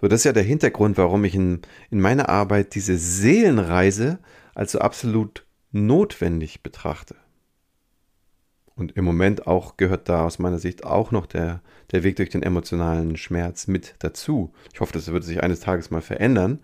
So, 0.01 0.07
das 0.07 0.21
ist 0.21 0.25
ja 0.25 0.33
der 0.33 0.43
Hintergrund, 0.43 0.97
warum 0.97 1.23
ich 1.23 1.35
in, 1.35 1.61
in 1.89 2.01
meiner 2.01 2.29
Arbeit 2.29 2.75
diese 2.75 2.97
Seelenreise 2.97 4.19
als 4.53 4.73
so 4.73 4.79
absolut 4.79 5.45
notwendig 5.71 6.61
betrachte. 6.61 7.15
Und 8.75 8.97
im 8.97 9.05
Moment 9.05 9.47
auch 9.47 9.77
gehört 9.77 10.09
da 10.09 10.25
aus 10.25 10.37
meiner 10.37 10.59
Sicht 10.59 10.83
auch 10.83 11.11
noch 11.11 11.25
der, 11.25 11.61
der 11.91 12.03
Weg 12.03 12.17
durch 12.17 12.29
den 12.29 12.43
emotionalen 12.43 13.15
Schmerz 13.15 13.67
mit 13.67 13.95
dazu. 13.99 14.53
Ich 14.73 14.81
hoffe, 14.81 14.91
das 14.91 15.07
wird 15.07 15.23
sich 15.23 15.41
eines 15.41 15.61
Tages 15.61 15.91
mal 15.91 16.01
verändern, 16.01 16.59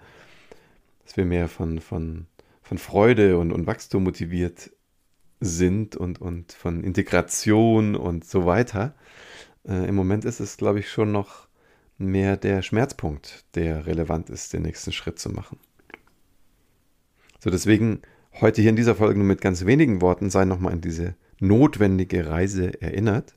dass 1.05 1.15
wir 1.15 1.25
mehr 1.25 1.47
von, 1.47 1.79
von, 1.79 2.27
von 2.61 2.77
Freude 2.77 3.37
und, 3.37 3.53
und 3.53 3.65
Wachstum 3.65 4.03
motiviert 4.03 4.71
sind 5.39 5.95
und, 5.95 6.19
und 6.19 6.51
von 6.51 6.83
Integration 6.83 7.95
und 7.95 8.25
so 8.25 8.45
weiter. 8.45 8.93
Äh, 9.65 9.87
Im 9.87 9.95
Moment 9.95 10.25
ist 10.25 10.41
es, 10.41 10.57
glaube 10.57 10.79
ich, 10.79 10.89
schon 10.89 11.13
noch 11.13 11.47
mehr 11.97 12.35
der 12.35 12.61
Schmerzpunkt, 12.61 13.45
der 13.55 13.85
relevant 13.85 14.29
ist, 14.29 14.51
den 14.51 14.63
nächsten 14.63 14.91
Schritt 14.91 15.17
zu 15.17 15.29
machen. 15.29 15.59
So, 17.39 17.49
deswegen 17.49 18.01
heute 18.39 18.61
hier 18.61 18.69
in 18.69 18.75
dieser 18.75 18.95
Folge 18.95 19.17
nur 19.17 19.27
mit 19.27 19.41
ganz 19.41 19.65
wenigen 19.65 20.01
Worten 20.01 20.29
sei 20.29 20.45
nochmal 20.45 20.73
an 20.73 20.81
diese 20.81 21.15
notwendige 21.41 22.27
Reise 22.27 22.81
erinnert. 22.81 23.35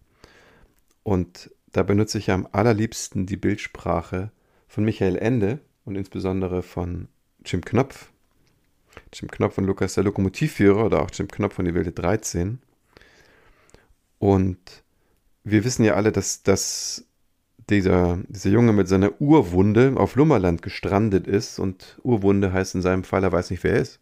Und 1.02 1.50
da 1.72 1.82
benutze 1.82 2.18
ich 2.18 2.30
am 2.30 2.46
allerliebsten 2.52 3.26
die 3.26 3.36
Bildsprache 3.36 4.30
von 4.68 4.84
Michael 4.84 5.16
Ende 5.16 5.60
und 5.84 5.96
insbesondere 5.96 6.62
von 6.62 7.08
Jim 7.44 7.64
Knopf. 7.64 8.10
Jim 9.12 9.30
Knopf 9.30 9.58
und 9.58 9.64
Lukas 9.64 9.94
der 9.94 10.04
Lokomotivführer 10.04 10.86
oder 10.86 11.02
auch 11.02 11.10
Jim 11.12 11.28
Knopf 11.28 11.54
von 11.54 11.64
Die 11.64 11.74
Wilde 11.74 11.92
13. 11.92 12.60
Und 14.18 14.58
wir 15.42 15.64
wissen 15.64 15.84
ja 15.84 15.94
alle, 15.94 16.12
dass, 16.12 16.42
dass 16.42 17.04
dieser, 17.68 18.18
dieser 18.28 18.50
Junge 18.50 18.72
mit 18.72 18.88
seiner 18.88 19.20
Urwunde 19.20 19.94
auf 19.96 20.16
Lummerland 20.16 20.62
gestrandet 20.62 21.26
ist 21.26 21.58
und 21.58 21.98
Urwunde 22.02 22.52
heißt 22.52 22.74
in 22.74 22.82
seinem 22.82 23.04
Fall, 23.04 23.24
er 23.24 23.32
weiß 23.32 23.50
nicht, 23.50 23.64
wer 23.64 23.74
er 23.74 23.80
ist. 23.80 24.00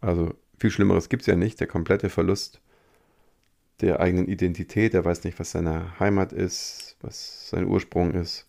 Also 0.00 0.34
viel 0.60 0.70
Schlimmeres 0.70 1.08
gibt 1.08 1.22
es 1.22 1.26
ja 1.26 1.36
nicht, 1.36 1.58
der 1.58 1.66
komplette 1.66 2.10
Verlust 2.10 2.60
der 3.80 4.00
eigenen 4.00 4.28
Identität. 4.28 4.92
Er 4.92 5.04
weiß 5.04 5.24
nicht, 5.24 5.40
was 5.40 5.52
seine 5.52 5.98
Heimat 5.98 6.32
ist, 6.32 6.96
was 7.00 7.48
sein 7.48 7.66
Ursprung 7.66 8.12
ist. 8.12 8.46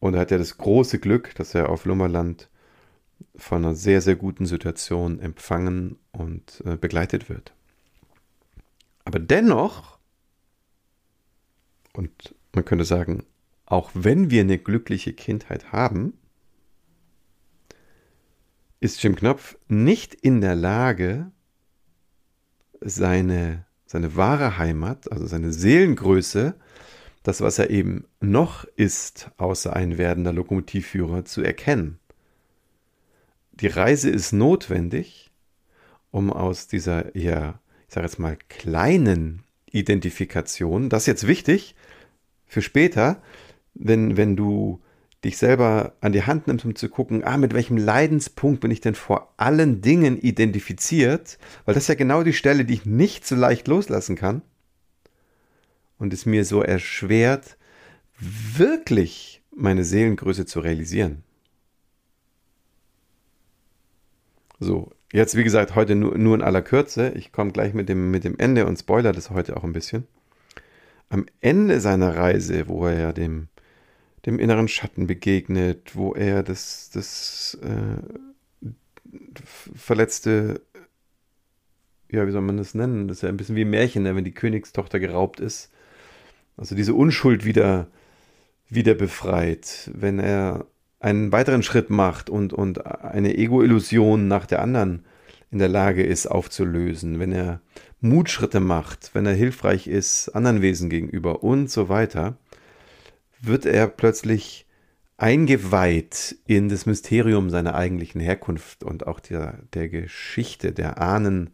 Und 0.00 0.14
er 0.14 0.20
hat 0.20 0.30
ja 0.30 0.38
das 0.38 0.56
große 0.56 0.98
Glück, 0.98 1.34
dass 1.34 1.54
er 1.54 1.68
auf 1.68 1.84
Lummerland 1.84 2.48
von 3.36 3.64
einer 3.64 3.74
sehr, 3.74 4.00
sehr 4.00 4.16
guten 4.16 4.46
Situation 4.46 5.20
empfangen 5.20 5.98
und 6.12 6.62
äh, 6.64 6.76
begleitet 6.76 7.28
wird. 7.28 7.52
Aber 9.04 9.18
dennoch, 9.18 9.98
und 11.92 12.34
man 12.52 12.64
könnte 12.64 12.84
sagen, 12.84 13.24
auch 13.66 13.90
wenn 13.94 14.30
wir 14.30 14.40
eine 14.40 14.58
glückliche 14.58 15.12
Kindheit 15.12 15.72
haben, 15.72 16.14
ist 18.82 19.00
Jim 19.00 19.14
Knopf 19.14 19.56
nicht 19.68 20.12
in 20.12 20.40
der 20.40 20.56
Lage, 20.56 21.30
seine, 22.80 23.64
seine 23.86 24.16
wahre 24.16 24.58
Heimat, 24.58 25.10
also 25.12 25.24
seine 25.24 25.52
Seelengröße, 25.52 26.56
das, 27.22 27.40
was 27.40 27.60
er 27.60 27.70
eben 27.70 28.06
noch 28.20 28.64
ist, 28.74 29.30
außer 29.36 29.72
ein 29.72 29.98
werdender 29.98 30.32
Lokomotivführer, 30.32 31.24
zu 31.24 31.42
erkennen. 31.42 32.00
Die 33.52 33.68
Reise 33.68 34.10
ist 34.10 34.32
notwendig, 34.32 35.30
um 36.10 36.32
aus 36.32 36.66
dieser 36.66 37.14
eher, 37.14 37.60
ich 37.86 37.94
sage 37.94 38.06
jetzt 38.08 38.18
mal, 38.18 38.36
kleinen 38.48 39.44
Identifikation, 39.70 40.88
das 40.88 41.04
ist 41.04 41.06
jetzt 41.06 41.28
wichtig 41.28 41.76
für 42.46 42.62
später, 42.62 43.22
wenn, 43.74 44.16
wenn 44.16 44.34
du 44.34 44.82
dich 45.24 45.38
selber 45.38 45.94
an 46.00 46.12
die 46.12 46.24
Hand 46.24 46.46
nimmst, 46.46 46.64
um 46.64 46.74
zu 46.74 46.88
gucken, 46.88 47.22
ah, 47.24 47.36
mit 47.36 47.54
welchem 47.54 47.76
Leidenspunkt 47.76 48.60
bin 48.60 48.70
ich 48.70 48.80
denn 48.80 48.94
vor 48.94 49.32
allen 49.36 49.80
Dingen 49.80 50.18
identifiziert, 50.18 51.38
weil 51.64 51.74
das 51.74 51.84
ist 51.84 51.88
ja 51.88 51.94
genau 51.94 52.22
die 52.22 52.32
Stelle, 52.32 52.64
die 52.64 52.74
ich 52.74 52.86
nicht 52.86 53.26
so 53.26 53.36
leicht 53.36 53.68
loslassen 53.68 54.16
kann 54.16 54.42
und 55.98 56.12
es 56.12 56.26
mir 56.26 56.44
so 56.44 56.62
erschwert, 56.62 57.56
wirklich 58.18 59.42
meine 59.54 59.84
Seelengröße 59.84 60.46
zu 60.46 60.60
realisieren. 60.60 61.22
So, 64.58 64.92
jetzt 65.12 65.36
wie 65.36 65.44
gesagt, 65.44 65.74
heute 65.74 65.94
nur, 65.94 66.16
nur 66.18 66.34
in 66.34 66.42
aller 66.42 66.62
Kürze. 66.62 67.12
Ich 67.16 67.32
komme 67.32 67.52
gleich 67.52 67.74
mit 67.74 67.88
dem, 67.88 68.10
mit 68.10 68.24
dem 68.24 68.38
Ende 68.38 68.66
und 68.66 68.78
spoiler 68.78 69.12
das 69.12 69.30
heute 69.30 69.56
auch 69.56 69.64
ein 69.64 69.72
bisschen. 69.72 70.06
Am 71.08 71.26
Ende 71.40 71.80
seiner 71.80 72.16
Reise, 72.16 72.68
wo 72.68 72.86
er 72.86 72.98
ja 72.98 73.12
dem 73.12 73.48
dem 74.26 74.38
inneren 74.38 74.68
Schatten 74.68 75.06
begegnet, 75.06 75.94
wo 75.94 76.14
er 76.14 76.42
das, 76.42 76.90
das, 76.90 77.58
äh, 77.62 78.02
verletzte, 79.74 80.62
ja, 82.10 82.26
wie 82.26 82.30
soll 82.30 82.42
man 82.42 82.56
das 82.56 82.74
nennen? 82.74 83.08
Das 83.08 83.18
ist 83.18 83.22
ja 83.22 83.28
ein 83.28 83.36
bisschen 83.36 83.56
wie 83.56 83.64
ein 83.64 83.70
Märchen, 83.70 84.02
ne, 84.02 84.14
wenn 84.14 84.24
die 84.24 84.34
Königstochter 84.34 85.00
geraubt 85.00 85.40
ist. 85.40 85.70
Also 86.56 86.74
diese 86.74 86.94
Unschuld 86.94 87.44
wieder, 87.44 87.88
wieder 88.68 88.94
befreit, 88.94 89.90
wenn 89.94 90.18
er 90.18 90.66
einen 91.00 91.32
weiteren 91.32 91.62
Schritt 91.62 91.90
macht 91.90 92.30
und, 92.30 92.52
und 92.52 92.86
eine 92.86 93.36
Ego-Illusion 93.36 94.28
nach 94.28 94.46
der 94.46 94.62
anderen 94.62 95.04
in 95.50 95.58
der 95.58 95.68
Lage 95.68 96.02
ist 96.02 96.26
aufzulösen, 96.26 97.18
wenn 97.18 97.32
er 97.32 97.60
Mutschritte 98.00 98.60
macht, 98.60 99.10
wenn 99.14 99.26
er 99.26 99.34
hilfreich 99.34 99.86
ist 99.86 100.28
anderen 100.30 100.62
Wesen 100.62 100.90
gegenüber 100.90 101.42
und 101.42 101.70
so 101.70 101.88
weiter, 101.88 102.36
wird 103.42 103.66
er 103.66 103.88
plötzlich 103.88 104.66
eingeweiht 105.16 106.36
in 106.46 106.68
das 106.68 106.86
Mysterium 106.86 107.50
seiner 107.50 107.74
eigentlichen 107.74 108.20
Herkunft 108.20 108.82
und 108.82 109.06
auch 109.06 109.20
der, 109.20 109.58
der 109.74 109.88
Geschichte 109.88 110.72
der 110.72 111.00
Ahnenwelt, 111.00 111.50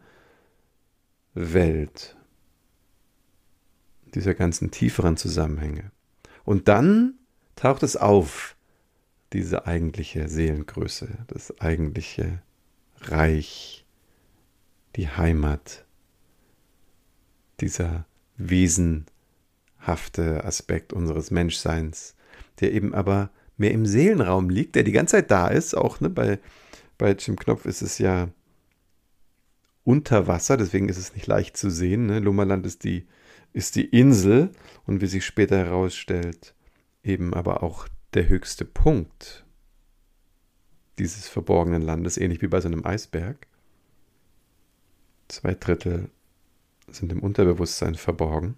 dieser 4.14 4.34
ganzen 4.34 4.70
tieferen 4.70 5.16
Zusammenhänge. 5.16 5.90
Und 6.44 6.68
dann 6.68 7.14
taucht 7.56 7.82
es 7.82 7.96
auf, 7.96 8.56
diese 9.32 9.66
eigentliche 9.66 10.28
Seelengröße, 10.28 11.08
das 11.26 11.60
eigentliche 11.60 12.40
Reich, 13.02 13.84
die 14.96 15.08
Heimat, 15.08 15.84
dieser 17.60 18.06
wesenhafte 19.88 20.44
Aspekt 20.44 20.92
unseres 20.92 21.30
Menschseins, 21.30 22.14
der 22.60 22.72
eben 22.72 22.94
aber 22.94 23.30
mehr 23.56 23.72
im 23.72 23.86
Seelenraum 23.86 24.50
liegt, 24.50 24.74
der 24.74 24.84
die 24.84 24.92
ganze 24.92 25.16
Zeit 25.16 25.30
da 25.30 25.48
ist. 25.48 25.74
Auch 25.74 26.00
ne, 26.00 26.10
bei, 26.10 26.38
bei 26.98 27.12
Jim 27.12 27.36
Knopf 27.36 27.64
ist 27.64 27.82
es 27.82 27.98
ja 27.98 28.28
unter 29.84 30.26
Wasser, 30.26 30.56
deswegen 30.56 30.88
ist 30.88 30.98
es 30.98 31.14
nicht 31.14 31.26
leicht 31.26 31.56
zu 31.56 31.70
sehen. 31.70 32.06
Ne? 32.06 32.20
Lummerland 32.20 32.66
ist 32.66 32.84
die, 32.84 33.06
ist 33.52 33.76
die 33.76 33.86
Insel 33.86 34.50
und 34.86 35.00
wie 35.00 35.06
sich 35.06 35.24
später 35.24 35.56
herausstellt, 35.56 36.54
eben 37.02 37.32
aber 37.34 37.62
auch 37.62 37.88
der 38.14 38.28
höchste 38.28 38.64
Punkt 38.64 39.44
dieses 40.98 41.28
verborgenen 41.28 41.82
Landes, 41.82 42.18
ähnlich 42.18 42.42
wie 42.42 42.48
bei 42.48 42.60
so 42.60 42.68
einem 42.68 42.84
Eisberg. 42.84 43.46
Zwei 45.28 45.54
Drittel 45.54 46.10
sind 46.90 47.12
im 47.12 47.20
Unterbewusstsein 47.20 47.94
verborgen. 47.94 48.56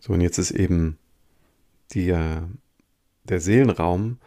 So, 0.00 0.14
und 0.14 0.22
jetzt 0.22 0.38
ist 0.38 0.50
eben 0.50 0.98
die, 1.92 2.06
der 2.06 3.40
Seelenraum 3.40 4.18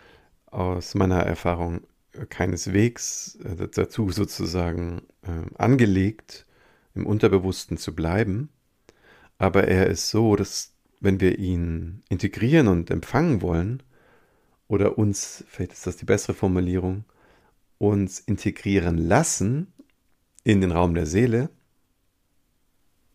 aus 0.45 0.93
meiner 0.93 1.21
Erfahrung 1.21 1.81
keineswegs 2.29 3.35
äh, 3.43 3.67
dazu 3.67 4.11
sozusagen 4.11 5.01
äh, 5.23 5.55
angelegt, 5.55 6.45
im 6.93 7.07
Unterbewussten 7.07 7.77
zu 7.77 7.95
bleiben. 7.95 8.49
Aber 9.39 9.67
er 9.67 9.87
ist 9.87 10.09
so, 10.09 10.35
dass 10.35 10.73
wenn 10.99 11.19
wir 11.19 11.39
ihn 11.39 12.03
integrieren 12.09 12.67
und 12.67 12.91
empfangen 12.91 13.41
wollen, 13.41 13.81
oder 14.67 14.97
uns, 14.97 15.43
vielleicht 15.47 15.73
ist 15.73 15.85
das 15.85 15.97
die 15.97 16.05
bessere 16.05 16.33
Formulierung, 16.33 17.03
uns 17.77 18.19
integrieren 18.19 18.97
lassen 18.97 19.73
in 20.43 20.61
den 20.61 20.71
Raum 20.71 20.95
der 20.95 21.05
Seele, 21.05 21.49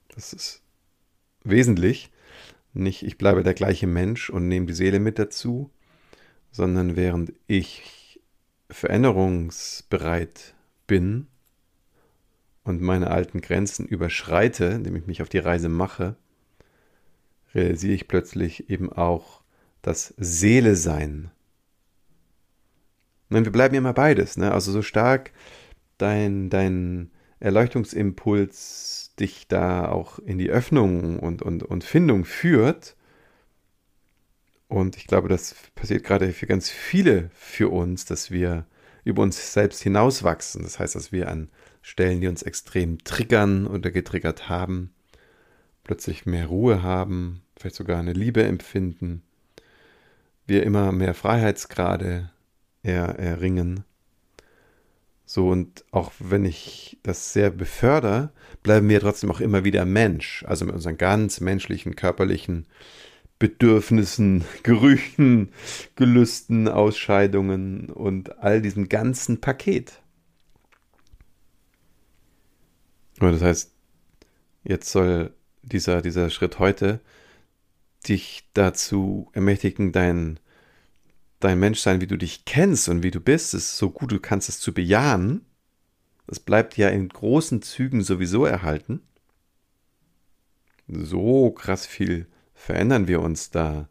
das 0.09 0.33
ist 0.33 0.62
wesentlich, 1.45 2.11
nicht 2.78 3.02
ich 3.02 3.18
bleibe 3.18 3.42
der 3.42 3.54
gleiche 3.54 3.87
Mensch 3.87 4.30
und 4.30 4.49
nehme 4.49 4.66
die 4.66 4.75
Seele 4.75 5.00
mit 5.00 5.18
dazu, 5.18 5.70
sondern 6.50 6.97
während 6.97 7.32
ich 7.47 8.20
veränderungsbereit 8.70 10.54
bin 10.87 11.26
und 12.64 12.80
meine 12.82 13.11
alten 13.11 13.40
Grenzen 13.40 13.87
überschreite, 13.87 14.66
indem 14.66 14.97
ich 14.97 15.06
mich 15.06 15.23
auf 15.23 15.28
die 15.28 15.38
Reise 15.38 15.69
mache, 15.69 16.17
realisiere 17.54 17.95
ich 17.95 18.08
plötzlich 18.08 18.69
eben 18.71 18.93
auch 18.93 19.43
das 19.82 20.14
Seele 20.19 20.76
sein. 20.76 21.30
Und 23.30 23.45
wir 23.45 23.52
bleiben 23.52 23.75
immer 23.75 23.93
beides, 23.93 24.36
ne? 24.36 24.52
Also 24.52 24.73
so 24.73 24.82
stark 24.82 25.32
dein, 25.99 26.50
dein 26.50 27.10
Erleuchtungsimpuls 27.41 29.07
dich 29.21 29.49
da 29.49 29.89
auch 29.89 30.19
in 30.19 30.39
die 30.39 30.50
Öffnung 30.50 31.19
und, 31.19 31.43
und, 31.43 31.63
und 31.63 31.85
Findung 31.85 32.25
führt. 32.25 32.97
Und 34.69 34.97
ich 34.97 35.07
glaube, 35.07 35.28
das 35.28 35.54
passiert 35.75 36.04
gerade 36.04 36.33
für 36.33 36.47
ganz 36.47 36.71
viele 36.71 37.31
für 37.35 37.71
uns, 37.71 38.04
dass 38.04 38.31
wir 38.31 38.67
über 39.04 39.23
uns 39.23 39.52
selbst 39.52 39.83
hinauswachsen. 39.83 40.63
Das 40.63 40.78
heißt, 40.78 40.95
dass 40.95 41.13
wir 41.13 41.28
an 41.28 41.49
Stellen, 41.81 42.21
die 42.21 42.28
uns 42.28 42.43
extrem 42.43 43.02
triggern 43.04 43.67
oder 43.67 43.91
getriggert 43.91 44.49
haben, 44.49 44.93
plötzlich 45.85 46.26
mehr 46.26 46.47
Ruhe 46.47 46.83
haben, 46.83 47.43
vielleicht 47.57 47.76
sogar 47.76 47.99
eine 47.99 48.13
Liebe 48.13 48.43
empfinden, 48.43 49.23
wir 50.47 50.63
immer 50.65 50.93
mehr 50.93 51.15
Freiheitsgrade 51.15 52.31
er, 52.83 53.19
erringen 53.19 53.85
so, 55.30 55.50
und 55.50 55.84
auch 55.91 56.10
wenn 56.21 56.47
ich 56.47 56.99
das 57.02 57.34
sehr 57.34 57.50
befördere, 57.50 58.32
bleiben 58.62 58.88
wir 58.88 58.99
trotzdem 58.99 59.30
auch 59.30 59.41
immer 59.41 59.62
wieder 59.62 59.84
Mensch. 59.84 60.43
Also 60.49 60.64
mit 60.64 60.75
unseren 60.75 60.97
ganz 60.97 61.41
menschlichen, 61.41 61.97
körperlichen 61.97 62.67
Bedürfnissen, 63.38 64.47
Gerüchen, 64.62 65.52
Gelüsten, 65.97 66.67
Ausscheidungen 66.67 67.91
und 67.91 68.38
all 68.38 68.62
diesem 68.62 68.88
ganzen 68.88 69.38
Paket. 69.43 70.00
Und 73.21 73.32
das 73.32 73.43
heißt, 73.43 73.75
jetzt 74.64 74.91
soll 74.91 75.34
dieser, 75.60 76.00
dieser 76.00 76.30
Schritt 76.30 76.58
heute 76.58 77.02
dich 78.08 78.49
dazu 78.54 79.28
ermächtigen, 79.34 79.93
dein 79.93 80.41
dein 81.41 81.61
Menschsein, 81.61 82.01
wie 82.01 82.07
du 82.07 82.17
dich 82.17 82.45
kennst 82.45 82.89
und 82.89 83.03
wie 83.03 83.11
du 83.11 83.21
bist, 83.21 83.55
ist 83.55 83.77
so 83.77 83.91
gut 83.91 84.13
du 84.13 84.21
kannst 84.21 84.49
es 84.49 84.61
zu 84.61 84.73
bejahen. 84.73 85.45
Das 86.27 86.41
bleibt 86.41 86.77
ja 86.77 86.89
in 86.89 87.09
großen 87.09 87.63
Zügen 87.63 88.03
sowieso 88.03 88.45
erhalten. 88.45 89.01
So 90.89 91.51
krass 91.51 91.87
viel 91.87 92.27
verändern 92.55 93.09
wir 93.09 93.21
uns 93.21 93.51
da 93.51 93.89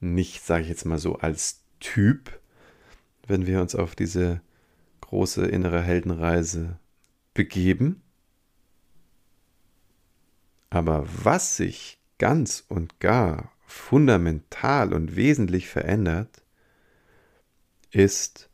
nicht, 0.00 0.42
sage 0.42 0.62
ich 0.62 0.68
jetzt 0.68 0.84
mal 0.84 0.98
so, 0.98 1.16
als 1.16 1.62
Typ, 1.80 2.40
wenn 3.26 3.46
wir 3.46 3.60
uns 3.60 3.74
auf 3.74 3.94
diese 3.94 4.40
große 5.00 5.46
innere 5.46 5.82
Heldenreise 5.82 6.78
begeben. 7.34 8.02
Aber 10.70 11.06
was 11.22 11.56
sich 11.56 11.98
ganz 12.18 12.64
und 12.68 12.98
gar 12.98 13.52
fundamental 13.66 14.92
und 14.92 15.16
wesentlich 15.16 15.68
verändert, 15.68 16.41
ist, 17.92 18.50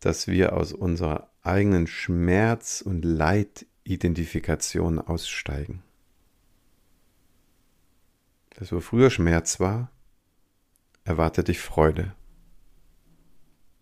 dass 0.00 0.26
wir 0.26 0.54
aus 0.54 0.72
unserer 0.72 1.30
eigenen 1.42 1.86
Schmerz- 1.86 2.80
und 2.80 3.04
Leididentifikation 3.04 4.98
aussteigen. 4.98 5.82
Das, 8.50 8.72
wo 8.72 8.80
früher 8.80 9.10
Schmerz 9.10 9.60
war, 9.60 9.90
erwartet 11.04 11.48
dich 11.48 11.60
Freude. 11.60 12.14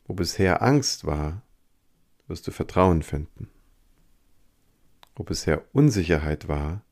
Wo 0.05 0.15
bisher 0.15 0.63
Angst 0.63 1.05
war, 1.07 1.43
wirst 2.29 2.47
du 2.47 2.51
Vertrauen 2.51 3.03
finden. 3.03 3.49
Wo 5.15 5.25
bisher 5.25 5.65
Unsicherheit 5.73 6.47
war, 6.47 6.83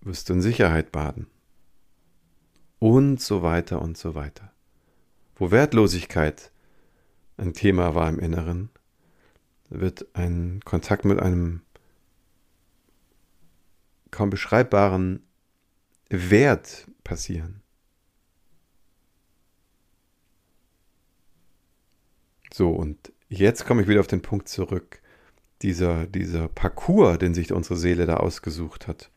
wirst 0.00 0.28
du 0.28 0.34
in 0.34 0.42
Sicherheit 0.42 0.92
baden. 0.92 1.28
Und 2.78 3.20
so 3.20 3.42
weiter 3.42 3.80
und 3.80 3.96
so 3.96 4.14
weiter. 4.14 4.52
Wo 5.36 5.50
Wertlosigkeit 5.50 6.50
ein 7.36 7.54
Thema 7.54 7.94
war 7.94 8.08
im 8.08 8.18
Inneren, 8.18 8.70
wird 9.68 10.06
ein 10.14 10.60
Kontakt 10.64 11.04
mit 11.04 11.18
einem 11.18 11.62
kaum 14.10 14.30
beschreibbaren 14.30 15.22
Wert 16.08 16.86
passieren. 17.04 17.62
So, 22.52 22.70
und 22.70 23.12
jetzt 23.28 23.64
komme 23.64 23.82
ich 23.82 23.88
wieder 23.88 24.00
auf 24.00 24.06
den 24.06 24.20
Punkt 24.20 24.48
zurück. 24.48 25.00
Dieser, 25.62 26.06
dieser 26.06 26.48
Parcours, 26.48 27.18
den 27.18 27.34
sich 27.34 27.52
unsere 27.52 27.76
Seele 27.76 28.04
da 28.04 28.16
ausgesucht 28.16 28.88
hat, 28.88 29.10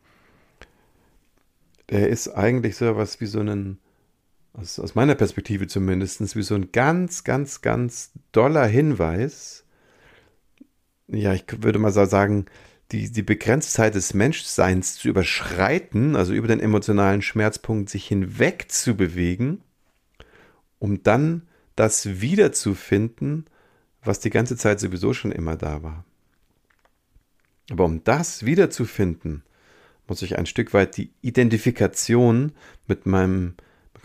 der 1.90 2.08
ist 2.08 2.28
eigentlich 2.28 2.76
so 2.76 2.86
etwas 2.86 3.20
wie 3.20 3.26
so 3.26 3.40
ein 3.40 3.78
aus, 4.58 4.78
aus 4.78 4.94
meiner 4.94 5.14
Perspektive 5.14 5.66
zumindest, 5.66 6.36
wie 6.36 6.42
so 6.42 6.54
ein 6.54 6.72
ganz, 6.72 7.24
ganz, 7.24 7.60
ganz 7.60 8.12
doller 8.32 8.66
Hinweis. 8.66 9.64
Ja, 11.08 11.34
ich 11.34 11.44
würde 11.62 11.78
mal 11.78 11.92
sagen, 11.92 12.46
die, 12.92 13.10
die 13.10 13.22
Begrenztheit 13.22 13.94
des 13.94 14.14
Menschseins 14.14 14.96
zu 14.96 15.08
überschreiten, 15.08 16.16
also 16.16 16.32
über 16.32 16.48
den 16.48 16.60
emotionalen 16.60 17.22
Schmerzpunkt 17.22 17.90
sich 17.90 18.06
hinweg 18.06 18.70
zu 18.70 18.96
bewegen, 18.96 19.62
um 20.78 21.02
dann 21.02 21.42
das 21.74 22.20
wiederzufinden, 22.20 23.46
was 24.02 24.20
die 24.20 24.30
ganze 24.30 24.56
Zeit 24.56 24.80
sowieso 24.80 25.12
schon 25.12 25.32
immer 25.32 25.56
da 25.56 25.82
war. 25.82 26.04
Aber 27.70 27.84
um 27.84 28.04
das 28.04 28.46
wiederzufinden, 28.46 29.42
muss 30.06 30.22
ich 30.22 30.38
ein 30.38 30.46
Stück 30.46 30.72
weit 30.72 30.96
die 30.96 31.10
Identifikation 31.20 32.52
mit 32.86 33.06
meinem, 33.06 33.56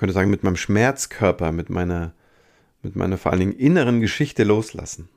könnte 0.01 0.15
sagen, 0.15 0.31
mit 0.31 0.41
meinem 0.41 0.55
Schmerzkörper, 0.55 1.51
mit 1.51 1.69
meiner, 1.69 2.15
mit 2.81 2.95
meiner 2.95 3.19
vor 3.19 3.31
allen 3.31 3.39
Dingen 3.39 3.53
inneren 3.53 4.01
Geschichte 4.01 4.43
loslassen. 4.43 5.09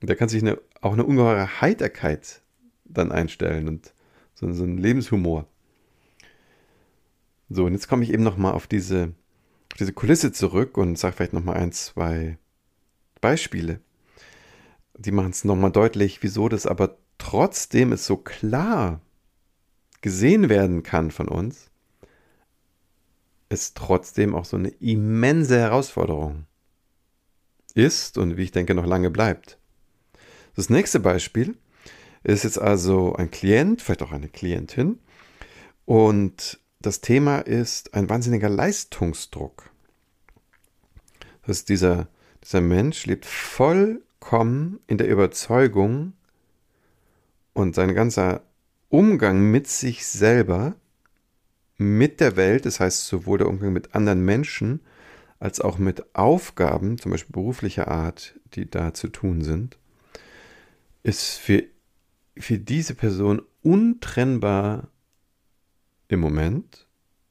Und 0.00 0.08
da 0.08 0.14
kann 0.14 0.30
sich 0.30 0.40
eine, 0.40 0.58
auch 0.80 0.94
eine 0.94 1.04
ungeheure 1.04 1.60
Heiterkeit 1.60 2.40
dann 2.86 3.12
einstellen 3.12 3.68
und 3.68 3.92
so, 4.32 4.50
so 4.50 4.64
ein 4.64 4.78
Lebenshumor. 4.78 5.46
So, 7.50 7.66
und 7.66 7.74
jetzt 7.74 7.86
komme 7.86 8.02
ich 8.02 8.14
eben 8.14 8.22
nochmal 8.22 8.54
auf 8.54 8.66
diese, 8.66 9.12
auf 9.72 9.76
diese 9.76 9.92
Kulisse 9.92 10.32
zurück 10.32 10.78
und 10.78 10.98
sage 10.98 11.16
vielleicht 11.16 11.34
nochmal 11.34 11.58
ein, 11.58 11.72
zwei 11.72 12.38
Beispiele. 13.20 13.80
Die 14.96 15.12
machen 15.12 15.32
es 15.32 15.44
nochmal 15.44 15.70
deutlich, 15.70 16.22
wieso 16.22 16.48
das 16.48 16.64
aber 16.64 16.96
trotzdem 17.18 17.92
es 17.92 18.06
so 18.06 18.16
klar 18.16 19.02
gesehen 20.00 20.48
werden 20.48 20.82
kann 20.82 21.10
von 21.10 21.28
uns, 21.28 21.70
ist 23.48 23.76
trotzdem 23.76 24.34
auch 24.34 24.44
so 24.44 24.56
eine 24.56 24.68
immense 24.68 25.58
Herausforderung 25.58 26.46
ist 27.74 28.18
und 28.18 28.36
wie 28.36 28.44
ich 28.44 28.52
denke 28.52 28.74
noch 28.74 28.86
lange 28.86 29.10
bleibt. 29.10 29.58
Das 30.54 30.70
nächste 30.70 31.00
Beispiel 31.00 31.56
ist 32.24 32.44
jetzt 32.44 32.60
also 32.60 33.14
ein 33.14 33.30
Klient, 33.30 33.82
vielleicht 33.82 34.02
auch 34.02 34.12
eine 34.12 34.28
Klientin 34.28 34.98
und 35.84 36.58
das 36.80 37.00
Thema 37.00 37.38
ist 37.38 37.94
ein 37.94 38.08
wahnsinniger 38.08 38.48
Leistungsdruck. 38.48 39.70
Das 41.46 41.58
ist 41.58 41.68
dieser, 41.68 42.08
dieser 42.42 42.60
Mensch 42.60 43.06
lebt 43.06 43.26
vollkommen 43.26 44.80
in 44.86 44.98
der 44.98 45.08
Überzeugung, 45.08 46.14
und 47.56 47.74
sein 47.74 47.94
ganzer 47.94 48.42
Umgang 48.90 49.50
mit 49.50 49.66
sich 49.66 50.06
selber, 50.06 50.74
mit 51.78 52.20
der 52.20 52.36
Welt, 52.36 52.66
das 52.66 52.80
heißt 52.80 53.06
sowohl 53.06 53.38
der 53.38 53.48
Umgang 53.48 53.72
mit 53.72 53.94
anderen 53.94 54.24
Menschen 54.24 54.80
als 55.38 55.60
auch 55.60 55.78
mit 55.78 56.14
Aufgaben, 56.14 56.98
zum 56.98 57.12
Beispiel 57.12 57.32
beruflicher 57.32 57.88
Art, 57.88 58.38
die 58.54 58.70
da 58.70 58.94
zu 58.94 59.08
tun 59.08 59.42
sind, 59.42 59.78
ist 61.02 61.34
für, 61.34 61.64
für 62.36 62.58
diese 62.58 62.94
Person 62.94 63.42
untrennbar 63.62 64.88
im 66.08 66.20
Moment 66.20 66.86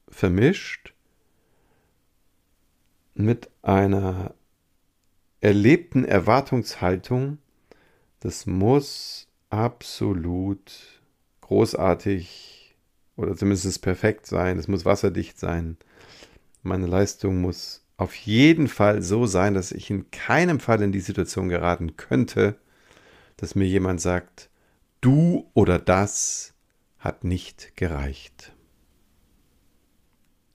vermischt 0.08 0.94
mit 3.14 3.50
einer 3.62 4.34
erlebten 5.40 6.04
Erwartungshaltung, 6.04 7.38
das 8.20 8.46
muss 8.46 9.28
absolut 9.50 11.00
großartig 11.40 12.55
oder 13.16 13.36
zumindest 13.36 13.82
perfekt 13.82 14.26
sein. 14.26 14.58
Es 14.58 14.68
muss 14.68 14.84
wasserdicht 14.84 15.38
sein. 15.38 15.76
Meine 16.62 16.86
Leistung 16.86 17.40
muss 17.40 17.84
auf 17.96 18.14
jeden 18.14 18.68
Fall 18.68 19.02
so 19.02 19.26
sein, 19.26 19.54
dass 19.54 19.72
ich 19.72 19.90
in 19.90 20.10
keinem 20.10 20.60
Fall 20.60 20.82
in 20.82 20.92
die 20.92 21.00
Situation 21.00 21.48
geraten 21.48 21.96
könnte, 21.96 22.58
dass 23.36 23.54
mir 23.54 23.66
jemand 23.66 24.00
sagt, 24.00 24.50
du 25.00 25.50
oder 25.54 25.78
das 25.78 26.54
hat 26.98 27.24
nicht 27.24 27.76
gereicht. 27.76 28.54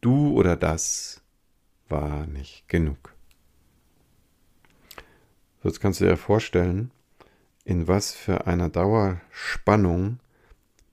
Du 0.02 0.34
oder 0.34 0.56
das 0.56 1.22
war 1.90 2.28
nicht 2.28 2.68
genug. 2.68 3.16
Jetzt 5.64 5.80
kannst 5.80 6.02
du 6.02 6.06
dir 6.06 6.18
vorstellen, 6.18 6.92
in 7.64 7.88
was 7.88 8.14
für 8.14 8.48
einer 8.48 8.70
Dauerspannung 8.70 10.20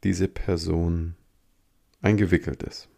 diese 0.04 0.28
Person 0.28 1.16
eingewickelt 2.00 2.62
ist. 2.62 2.88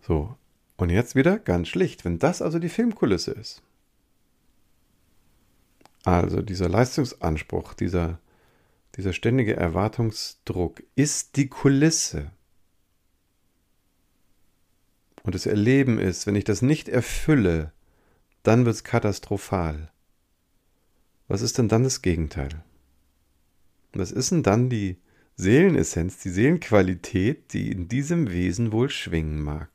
So, 0.00 0.36
und 0.76 0.90
jetzt 0.90 1.14
wieder 1.14 1.38
ganz 1.38 1.68
schlicht, 1.68 2.04
wenn 2.04 2.18
das 2.18 2.42
also 2.42 2.58
die 2.58 2.68
Filmkulisse 2.68 3.32
ist. 3.32 3.62
Also 6.04 6.42
dieser 6.42 6.68
Leistungsanspruch, 6.68 7.74
dieser, 7.74 8.18
dieser 8.96 9.12
ständige 9.12 9.56
Erwartungsdruck 9.56 10.82
ist 10.96 11.36
die 11.36 11.48
Kulisse. 11.48 12.32
Und 15.22 15.36
das 15.36 15.46
Erleben 15.46 16.00
ist, 16.00 16.26
wenn 16.26 16.34
ich 16.34 16.44
das 16.44 16.62
nicht 16.62 16.88
erfülle, 16.88 17.72
dann 18.42 18.64
wird 18.64 18.74
es 18.74 18.82
katastrophal. 18.82 19.92
Was 21.28 21.42
ist 21.42 21.58
denn 21.58 21.68
dann 21.68 21.84
das 21.84 22.02
Gegenteil? 22.02 22.64
Was 23.92 24.10
ist 24.10 24.32
denn 24.32 24.42
dann 24.42 24.68
die 24.68 24.96
Seelenessenz, 25.36 26.18
die 26.18 26.30
Seelenqualität, 26.30 27.52
die 27.52 27.70
in 27.70 27.88
diesem 27.88 28.30
Wesen 28.30 28.72
wohl 28.72 28.90
schwingen 28.90 29.42
mag? 29.42 29.70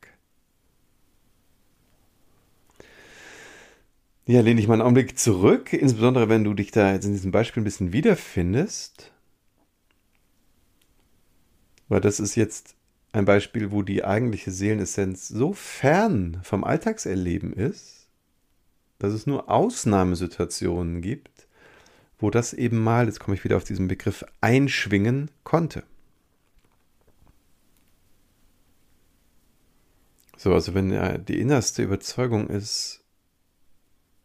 Ja, 4.26 4.42
lehne 4.42 4.60
ich 4.60 4.68
mal 4.68 4.74
einen 4.74 4.82
Augenblick 4.82 5.18
zurück, 5.18 5.72
insbesondere 5.72 6.28
wenn 6.28 6.44
du 6.44 6.52
dich 6.52 6.70
da 6.70 6.92
jetzt 6.92 7.06
in 7.06 7.12
diesem 7.12 7.30
Beispiel 7.30 7.62
ein 7.62 7.64
bisschen 7.64 7.94
wiederfindest. 7.94 9.10
Weil 11.88 12.02
das 12.02 12.20
ist 12.20 12.34
jetzt 12.34 12.76
ein 13.12 13.24
Beispiel, 13.24 13.70
wo 13.70 13.82
die 13.82 14.04
eigentliche 14.04 14.50
Seelenessenz 14.50 15.28
so 15.28 15.54
fern 15.54 16.40
vom 16.42 16.62
Alltagserleben 16.62 17.54
ist, 17.54 18.08
dass 18.98 19.14
es 19.14 19.26
nur 19.26 19.50
Ausnahmesituationen 19.50 21.00
gibt, 21.00 21.47
wo 22.18 22.30
das 22.30 22.52
eben 22.52 22.78
mal, 22.78 23.06
jetzt 23.06 23.20
komme 23.20 23.36
ich 23.36 23.44
wieder 23.44 23.56
auf 23.56 23.64
diesen 23.64 23.88
Begriff, 23.88 24.24
einschwingen 24.40 25.30
konnte. 25.44 25.84
So, 30.36 30.54
also 30.54 30.74
wenn 30.74 31.24
die 31.24 31.40
innerste 31.40 31.82
Überzeugung 31.82 32.48
ist, 32.48 33.04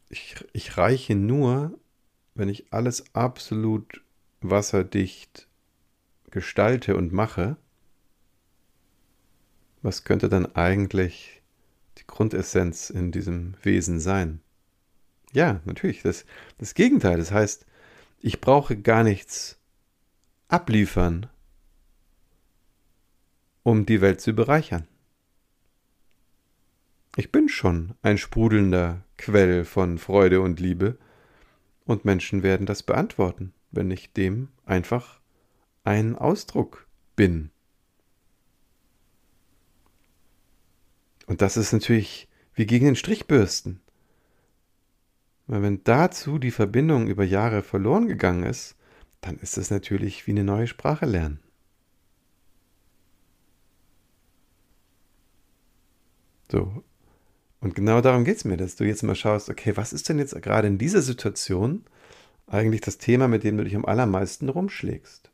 ich, 0.10 0.36
ich 0.54 0.78
reiche 0.78 1.16
nur, 1.16 1.78
wenn 2.36 2.50
ich 2.50 2.72
alles 2.72 3.16
absolut 3.16 4.02
wasserdicht 4.42 5.48
gestalte 6.30 6.96
und 6.96 7.14
mache, 7.14 7.58
was 9.82 10.04
könnte 10.04 10.30
dann 10.30 10.56
eigentlich 10.56 11.42
die 11.98 12.08
Grundessenz 12.08 12.90
in 12.90 13.12
diesem 13.12 13.56
Wesen 13.64 14.00
sein? 14.00 14.40
Ja, 15.34 15.62
natürlich. 15.66 16.04
Das, 16.04 16.26
das 16.60 16.74
Gegenteil. 16.76 17.18
Das 17.18 17.32
heißt, 17.32 17.66
ich 18.24 18.40
brauche 18.40 18.78
gar 18.78 19.04
nichts 19.04 19.60
abliefern, 20.48 21.28
um 23.64 23.86
die 23.86 24.00
Welt 24.00 24.22
zu 24.22 24.34
bereichern. 24.34 24.88
Ich 27.18 27.34
bin 27.34 27.50
schon 27.50 27.96
ein 28.02 28.18
sprudelnder 28.18 29.04
Quell 29.18 29.66
von 29.66 29.98
Freude 29.98 30.40
und 30.40 30.62
Liebe, 30.62 30.98
und 31.84 32.06
Menschen 32.06 32.44
werden 32.44 32.66
das 32.66 32.82
beantworten, 32.82 33.54
wenn 33.72 33.92
ich 33.92 34.14
dem 34.14 34.48
einfach 34.66 35.20
ein 35.84 36.16
Ausdruck 36.16 36.88
bin. 37.18 37.52
Und 41.26 41.42
das 41.42 41.58
ist 41.58 41.74
natürlich 41.74 42.30
wie 42.54 42.66
gegen 42.66 42.86
den 42.86 42.96
Strichbürsten. 42.96 43.83
Weil 45.48 45.62
wenn 45.62 45.84
dazu 45.84 46.40
die 46.40 46.52
Verbindung 46.52 47.08
über 47.08 47.24
Jahre 47.24 47.64
verloren 47.64 48.08
gegangen 48.08 48.44
ist, 48.44 48.76
dann 49.22 49.38
ist 49.38 49.58
es 49.58 49.72
natürlich 49.72 50.28
wie 50.28 50.32
eine 50.32 50.44
neue 50.44 50.68
Sprache 50.68 51.06
lernen. 51.06 51.40
So. 56.52 56.84
Und 57.62 57.76
genau 57.76 58.02
darum 58.02 58.26
geht 58.26 58.38
es 58.38 58.46
mir, 58.46 58.58
dass 58.58 58.76
du 58.76 58.84
jetzt 58.84 59.04
mal 59.04 59.16
schaust, 59.16 59.50
okay, 59.50 59.76
was 59.76 59.94
ist 59.94 60.10
denn 60.10 60.20
jetzt 60.20 60.40
gerade 60.42 60.68
in 60.68 60.78
dieser 60.78 61.02
Situation 61.02 61.84
eigentlich 62.46 62.82
das 62.82 62.98
Thema, 62.98 63.28
mit 63.28 63.44
dem 63.44 63.58
du 63.58 63.64
dich 63.64 63.76
am 63.76 63.86
allermeisten 63.86 64.50
rumschlägst? 64.50 65.32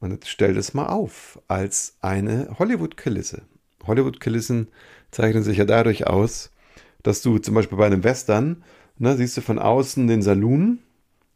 Und 0.00 0.10
jetzt 0.10 0.28
stell 0.28 0.54
das 0.54 0.74
mal 0.74 0.88
auf 0.88 1.40
als 1.46 1.96
eine 2.00 2.56
Hollywood-Kulisse. 2.58 3.42
Hollywood-Kulissen 3.86 4.68
zeichnen 5.10 5.42
sich 5.42 5.58
ja 5.58 5.64
dadurch 5.64 6.06
aus, 6.06 6.50
dass 7.02 7.22
du 7.22 7.38
zum 7.38 7.54
Beispiel 7.54 7.78
bei 7.78 7.86
einem 7.86 8.04
Western 8.04 8.64
Ne, 9.00 9.16
siehst 9.16 9.34
du 9.38 9.40
von 9.40 9.58
außen 9.58 10.06
den 10.08 10.20
Saloon 10.20 10.78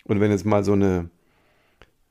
und 0.05 0.21
wenn 0.21 0.31
jetzt 0.31 0.45
mal 0.45 0.63
so 0.63 0.75
eine 0.75 1.09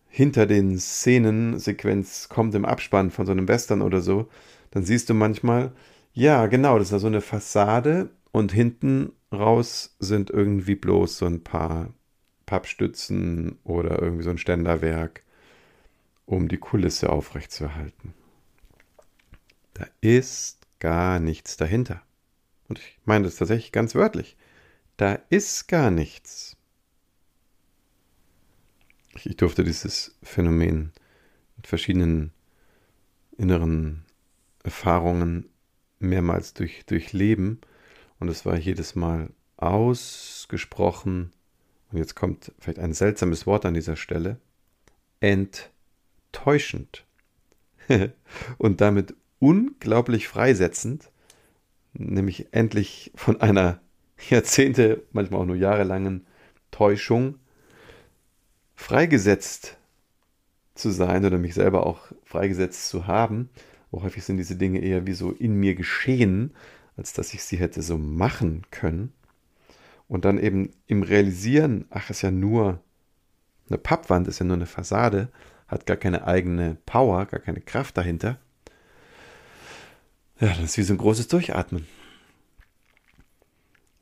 hinter 0.08 0.48
den 0.48 0.80
Szenen 0.80 1.60
Sequenz 1.60 2.28
kommt 2.28 2.56
im 2.56 2.66
Abspann 2.66 3.12
von 3.12 3.28
so 3.28 3.32
einem 3.32 3.48
Western 3.48 3.84
oder 3.84 4.02
so, 4.02 4.28
dann 4.72 4.84
siehst 4.84 5.12
du 5.12 5.14
manchmal, 5.14 5.72
ja, 6.12 6.48
genau, 6.48 6.80
das 6.80 6.92
ist 6.92 7.02
so 7.02 7.06
eine 7.06 7.22
Fassade 7.22 8.10
und 8.32 8.52
hinten 8.52 9.12
raus 9.32 9.96
sind 10.00 10.32
irgendwie 10.32 10.74
bloß 10.74 11.20
so 11.20 11.28
ein 11.28 11.44
paar 11.44 11.94
Pappstützen 12.48 13.60
oder 13.64 14.02
irgendwie 14.02 14.24
so 14.24 14.32
ein 14.32 14.40
Ständerwerk, 14.40 15.22
um 16.26 16.48
die 16.48 16.58
Kulisse 16.58 17.12
aufrechtzuerhalten. 17.12 18.16
Da 19.76 19.86
ist 20.02 20.66
gar 20.80 21.20
nichts 21.20 21.58
dahinter. 21.58 22.02
Und 22.68 22.80
ich 22.80 22.98
meine 23.06 23.26
das 23.26 23.36
tatsächlich 23.36 23.72
ganz 23.72 23.94
wörtlich. 23.94 24.36
Da 24.98 25.14
ist 25.30 25.68
gar 25.68 25.92
nichts. 25.92 26.56
Ich 29.24 29.38
durfte 29.38 29.64
dieses 29.64 30.16
Phänomen 30.24 30.92
mit 31.58 31.68
verschiedenen 31.68 32.32
inneren 33.38 34.06
Erfahrungen 34.64 35.50
mehrmals 36.00 36.54
durch, 36.54 36.86
durchleben. 36.86 37.62
Und 38.20 38.30
es 38.30 38.46
war 38.46 38.58
jedes 38.58 38.96
Mal 38.96 39.30
ausgesprochen, 39.58 41.32
und 41.92 41.98
jetzt 41.98 42.16
kommt 42.16 42.52
vielleicht 42.60 42.80
ein 42.80 42.94
seltsames 42.94 43.46
Wort 43.46 43.66
an 43.66 43.74
dieser 43.74 43.96
Stelle, 43.96 44.40
enttäuschend. 45.20 47.06
und 48.58 48.82
damit 48.82 49.16
unglaublich 49.40 50.28
freisetzend, 50.28 51.12
nämlich 51.94 52.54
endlich 52.54 53.12
von 53.16 53.42
einer 53.42 53.82
Jahrzehnte, 54.30 55.04
manchmal 55.12 55.42
auch 55.42 55.46
nur 55.46 55.56
jahrelangen 55.56 56.26
Täuschung 56.72 57.36
freigesetzt 58.76 59.78
zu 60.76 60.90
sein 60.90 61.26
oder 61.26 61.38
mich 61.38 61.54
selber 61.54 61.86
auch 61.86 62.12
freigesetzt 62.24 62.90
zu 62.90 63.08
haben. 63.08 63.50
Wo 63.92 64.02
häufig 64.02 64.24
sind 64.24 64.38
diese 64.38 64.56
Dinge 64.56 64.80
eher 64.80 65.06
wie 65.06 65.14
so 65.14 65.32
in 65.32 65.56
mir 65.56 65.76
geschehen, 65.76 66.54
als 66.98 67.14
dass 67.14 67.34
ich 67.34 67.44
sie 67.44 67.58
hätte 67.58 67.82
so 67.82 67.98
machen 67.98 68.64
können. 68.72 69.14
Und 70.08 70.26
dann 70.26 70.38
eben 70.40 70.72
im 70.88 71.04
Realisieren, 71.04 71.86
ach, 71.90 72.10
ist 72.10 72.22
ja 72.22 72.32
nur 72.32 72.82
eine 73.70 73.78
Pappwand, 73.78 74.28
ist 74.28 74.40
ja 74.40 74.46
nur 74.46 74.56
eine 74.56 74.66
Fassade, 74.66 75.30
hat 75.68 75.86
gar 75.86 75.98
keine 75.98 76.28
eigene 76.28 76.78
Power, 76.86 77.26
gar 77.26 77.40
keine 77.40 77.62
Kraft 77.62 77.98
dahinter. 77.98 78.40
Ja, 80.40 80.50
das 80.50 80.60
ist 80.60 80.78
wie 80.78 80.84
so 80.84 80.94
ein 80.94 80.98
großes 80.98 81.28
Durchatmen. 81.28 81.88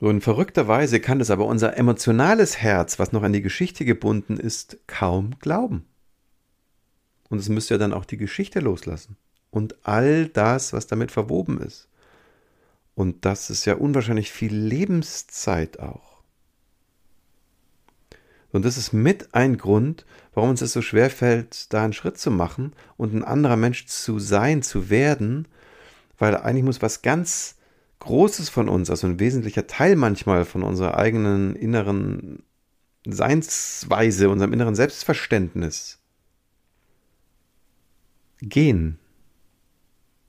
So 0.02 0.10
in 0.10 0.20
verrückter 0.20 0.66
Weise 0.66 0.98
kann 0.98 1.20
das 1.20 1.30
aber 1.30 1.46
unser 1.46 1.76
emotionales 1.76 2.58
Herz, 2.58 2.98
was 2.98 3.12
noch 3.12 3.22
an 3.22 3.32
die 3.32 3.40
Geschichte 3.40 3.84
gebunden 3.84 4.36
ist, 4.36 4.78
kaum 4.88 5.38
glauben. 5.38 5.86
Und 7.28 7.38
es 7.38 7.48
müsste 7.48 7.74
ja 7.74 7.78
dann 7.78 7.92
auch 7.92 8.04
die 8.04 8.16
Geschichte 8.16 8.58
loslassen. 8.58 9.16
Und 9.52 9.76
all 9.86 10.26
das, 10.26 10.72
was 10.72 10.88
damit 10.88 11.12
verwoben 11.12 11.60
ist. 11.60 11.86
Und 12.96 13.24
das 13.24 13.48
ist 13.48 13.64
ja 13.64 13.76
unwahrscheinlich 13.76 14.32
viel 14.32 14.52
Lebenszeit 14.52 15.78
auch. 15.78 16.24
Und 18.50 18.64
das 18.64 18.76
ist 18.76 18.92
mit 18.92 19.36
ein 19.36 19.56
Grund, 19.56 20.04
warum 20.34 20.50
uns 20.50 20.62
es 20.62 20.72
so 20.72 20.82
schwer 20.82 21.10
fällt, 21.10 21.72
da 21.72 21.84
einen 21.84 21.92
Schritt 21.92 22.18
zu 22.18 22.32
machen 22.32 22.72
und 22.96 23.14
ein 23.14 23.22
anderer 23.22 23.56
Mensch 23.56 23.86
zu 23.86 24.18
sein, 24.18 24.62
zu 24.62 24.90
werden, 24.90 25.46
weil 26.18 26.36
eigentlich 26.36 26.64
muss 26.64 26.82
was 26.82 27.02
ganz 27.02 27.54
Großes 28.02 28.48
von 28.48 28.68
uns, 28.68 28.90
also 28.90 29.06
ein 29.06 29.20
wesentlicher 29.20 29.68
Teil 29.68 29.94
manchmal 29.94 30.44
von 30.44 30.64
unserer 30.64 30.98
eigenen 30.98 31.54
inneren 31.54 32.42
Seinsweise, 33.06 34.28
unserem 34.28 34.52
inneren 34.52 34.74
Selbstverständnis 34.74 36.00
gehen. 38.40 38.98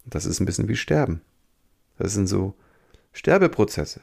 Das 0.06 0.28
ist 0.28 0.40
ein 0.40 0.46
bisschen 0.46 0.68
wie 0.68 0.76
Sterben. 0.76 1.22
Das 1.98 2.14
sind 2.14 2.28
so 2.28 2.54
Sterbeprozesse. 3.12 4.02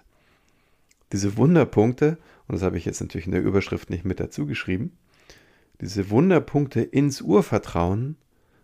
Diese 1.13 1.37
Wunderpunkte, 1.37 2.19
und 2.49 2.57
das 2.57 2.63
habe 2.63 2.77
ich 2.77 2.85
jetzt 2.85 3.01
natürlich 3.01 3.27
in 3.27 3.33
der 3.33 3.43
Überschrift 3.43 3.89
nicht 3.89 4.05
mit 4.05 4.19
dazu 4.19 4.47
geschrieben, 4.47 4.99
diese 5.81 6.11
Wunderpunkte 6.11 6.81
ins 6.81 7.21
Urvertrauen 7.21 8.17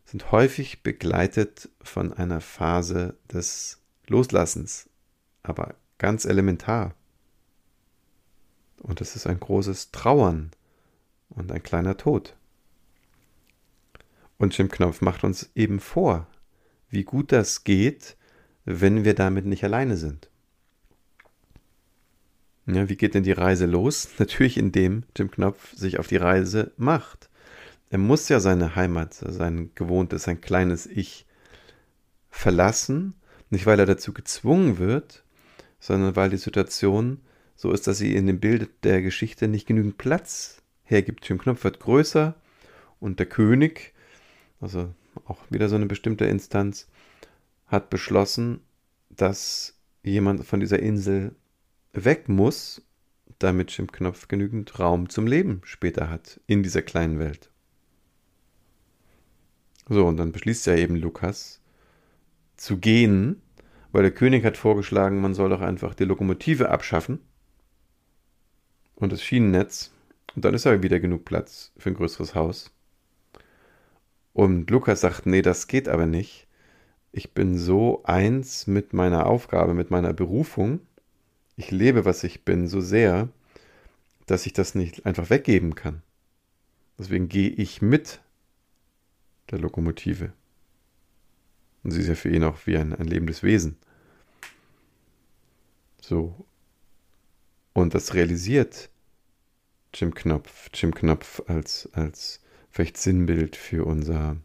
sind 0.05 0.33
häufig 0.33 0.83
begleitet 0.83 1.69
von 1.81 2.12
einer 2.12 2.40
Phase 2.40 3.16
des 3.33 3.81
Loslassens, 4.09 4.88
aber 5.48 5.74
ganz 5.98 6.24
elementar. 6.24 6.94
Und 8.78 9.00
es 9.00 9.16
ist 9.16 9.26
ein 9.26 9.40
großes 9.40 9.90
Trauern 9.90 10.50
und 11.28 11.50
ein 11.50 11.62
kleiner 11.62 11.96
Tod. 11.96 12.37
Und 14.38 14.56
Jim 14.56 14.68
Knopf 14.68 15.00
macht 15.00 15.24
uns 15.24 15.50
eben 15.54 15.80
vor, 15.80 16.26
wie 16.90 17.04
gut 17.04 17.32
das 17.32 17.64
geht, 17.64 18.16
wenn 18.64 19.04
wir 19.04 19.14
damit 19.14 19.46
nicht 19.46 19.64
alleine 19.64 19.96
sind. 19.96 20.28
Ja, 22.66 22.88
wie 22.88 22.96
geht 22.96 23.14
denn 23.14 23.22
die 23.22 23.32
Reise 23.32 23.66
los? 23.66 24.09
Natürlich, 24.18 24.56
indem 24.56 25.04
Jim 25.16 25.30
Knopf 25.30 25.74
sich 25.74 25.98
auf 25.98 26.09
die 26.09 26.16
Reise 26.16 26.72
macht. 26.76 27.30
Er 27.90 27.98
muss 27.98 28.28
ja 28.28 28.40
seine 28.40 28.74
Heimat, 28.74 29.14
sein 29.14 29.70
gewohntes, 29.74 30.24
sein 30.24 30.40
kleines 30.40 30.87
Ich 30.87 31.26
verlassen, 32.28 33.14
nicht 33.50 33.66
weil 33.66 33.78
er 33.78 33.87
dazu 33.87 34.12
gezwungen 34.12 34.78
wird, 34.78 35.24
sondern 35.78 36.16
weil 36.16 36.30
die 36.30 36.36
Situation 36.36 37.20
so 37.54 37.72
ist, 37.72 37.86
dass 37.86 37.98
sie 37.98 38.14
in 38.14 38.26
dem 38.26 38.38
Bild 38.38 38.70
der 38.84 39.02
Geschichte 39.02 39.48
nicht 39.48 39.66
genügend 39.66 39.98
Platz 39.98 40.62
hergibt. 40.84 41.28
Jim 41.28 41.38
Knopf 41.38 41.64
wird 41.64 41.80
größer 41.80 42.34
und 43.00 43.18
der 43.18 43.26
König, 43.26 43.94
also 44.60 44.94
auch 45.24 45.38
wieder 45.50 45.68
so 45.68 45.76
eine 45.76 45.86
bestimmte 45.86 46.26
Instanz, 46.26 46.88
hat 47.66 47.90
beschlossen, 47.90 48.60
dass 49.10 49.74
jemand 50.02 50.44
von 50.44 50.60
dieser 50.60 50.80
Insel 50.80 51.34
weg 51.92 52.28
muss, 52.28 52.82
damit 53.38 53.76
Jim 53.76 53.90
Knopf 53.90 54.28
genügend 54.28 54.78
Raum 54.78 55.08
zum 55.08 55.26
Leben 55.26 55.60
später 55.64 56.10
hat 56.10 56.40
in 56.46 56.62
dieser 56.62 56.82
kleinen 56.82 57.18
Welt. 57.18 57.50
So, 59.88 60.06
und 60.06 60.16
dann 60.16 60.32
beschließt 60.32 60.66
ja 60.66 60.76
eben 60.76 60.96
Lukas 60.96 61.60
zu 62.56 62.78
gehen, 62.78 63.40
weil 63.92 64.03
der 64.03 64.12
König 64.12 64.44
hat 64.44 64.57
vorgeschlagen, 64.57 65.20
man 65.20 65.35
soll 65.35 65.51
doch 65.51 65.61
einfach 65.61 65.94
die 65.94 66.05
Lokomotive 66.05 66.68
abschaffen 66.68 67.20
und 68.94 69.12
das 69.12 69.22
Schienennetz. 69.22 69.92
Und 70.35 70.44
dann 70.44 70.55
ist 70.55 70.64
ja 70.64 70.83
wieder 70.83 71.01
genug 71.01 71.25
Platz 71.25 71.72
für 71.79 71.90
ein 71.90 71.94
größeres 71.94 72.35
Haus. 72.35 72.72
Und 74.33 74.70
Lukas 74.70 75.01
sagt, 75.01 75.25
nee, 75.25 75.40
das 75.40 75.66
geht 75.66 75.88
aber 75.88 76.07
nicht. 76.07 76.46
Ich 77.11 77.33
bin 77.33 77.57
so 77.57 78.03
eins 78.05 78.66
mit 78.66 78.92
meiner 78.92 79.27
Aufgabe, 79.27 79.72
mit 79.72 79.90
meiner 79.90 80.12
Berufung. 80.12 80.81
Ich 81.57 81.70
lebe, 81.70 82.05
was 82.05 82.22
ich 82.22 82.44
bin, 82.44 82.68
so 82.68 82.83
sehr, 82.83 83.31
dass 84.27 84.44
ich 84.44 84.53
das 84.53 84.75
nicht 84.75 85.07
einfach 85.07 85.31
weggeben 85.31 85.75
kann. 85.75 86.03
Deswegen 86.99 87.29
gehe 87.29 87.49
ich 87.49 87.81
mit 87.81 88.20
der 89.51 89.59
Lokomotive. 89.59 90.33
Und 91.87 91.92
sie 91.92 92.01
ist 92.01 92.09
ja 92.09 92.16
für 92.16 92.31
ihn 92.31 92.42
auch 92.42 92.66
wie 92.66 92.77
ein, 92.77 92.92
ein 92.92 93.07
lebendes 93.07 93.44
Wesen. 93.44 93.77
So. 96.03 96.44
Und 97.75 97.94
das 97.94 98.14
realisiert 98.14 98.90
Jim 99.94 100.12
Knopf. 100.12 100.68
Jim 100.75 100.92
Knopf 100.92 101.42
als, 101.46 101.88
als 101.92 102.40
vielleicht 102.70 102.96
Sinnbild 102.96 103.55
für 103.55 103.87
unser 103.87 104.37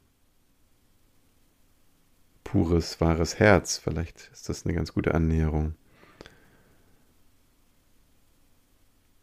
pures, 2.44 3.02
wahres 3.02 3.40
Herz. 3.40 3.80
Vielleicht 3.80 4.30
ist 4.32 4.48
das 4.48 4.64
eine 4.64 4.76
ganz 4.76 4.94
gute 4.94 5.16
Annäherung. 5.16 5.74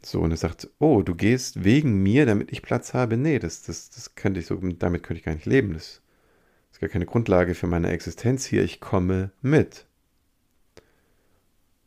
So, 0.05 0.23
und 0.23 0.33
er 0.33 0.37
sagt, 0.37 0.69
oh, 0.81 1.03
du 1.03 1.15
gehst 1.15 1.63
wegen 1.63 2.03
mir, 2.03 2.27
damit 2.27 2.51
ich 2.51 2.63
Platz 2.63 2.95
habe. 2.95 3.17
Nee, 3.17 3.39
das, 3.39 3.63
das, 3.63 3.91
das 3.91 4.17
könnte 4.17 4.41
ich 4.41 4.47
so, 4.47 4.57
damit 4.57 5.05
könnte 5.05 5.21
ich 5.21 5.25
gar 5.25 5.35
nicht 5.35 5.47
leben. 5.47 5.75
Das 5.75 6.03
ist 6.79 6.83
gar 6.83 6.91
keine 6.91 7.07
Grundlage 7.07 7.57
für 7.57 7.67
meine 7.67 7.91
Existenz 7.91 8.47
hier. 8.47 8.63
Ich 8.63 8.79
komme 8.79 9.33
mit. 9.43 9.87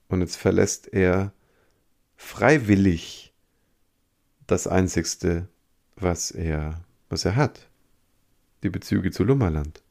Und 0.09 0.19
jetzt 0.19 0.35
verlässt 0.35 0.91
er 0.91 1.31
freiwillig 2.17 3.33
das 4.47 4.67
Einzigste, 4.67 5.47
was 5.95 6.31
er, 6.31 6.83
was 7.07 7.23
er 7.23 7.37
hat. 7.37 7.69
Die 8.63 8.69
Bezüge 8.69 9.11
zu 9.11 9.23
Lummerland. 9.23 9.81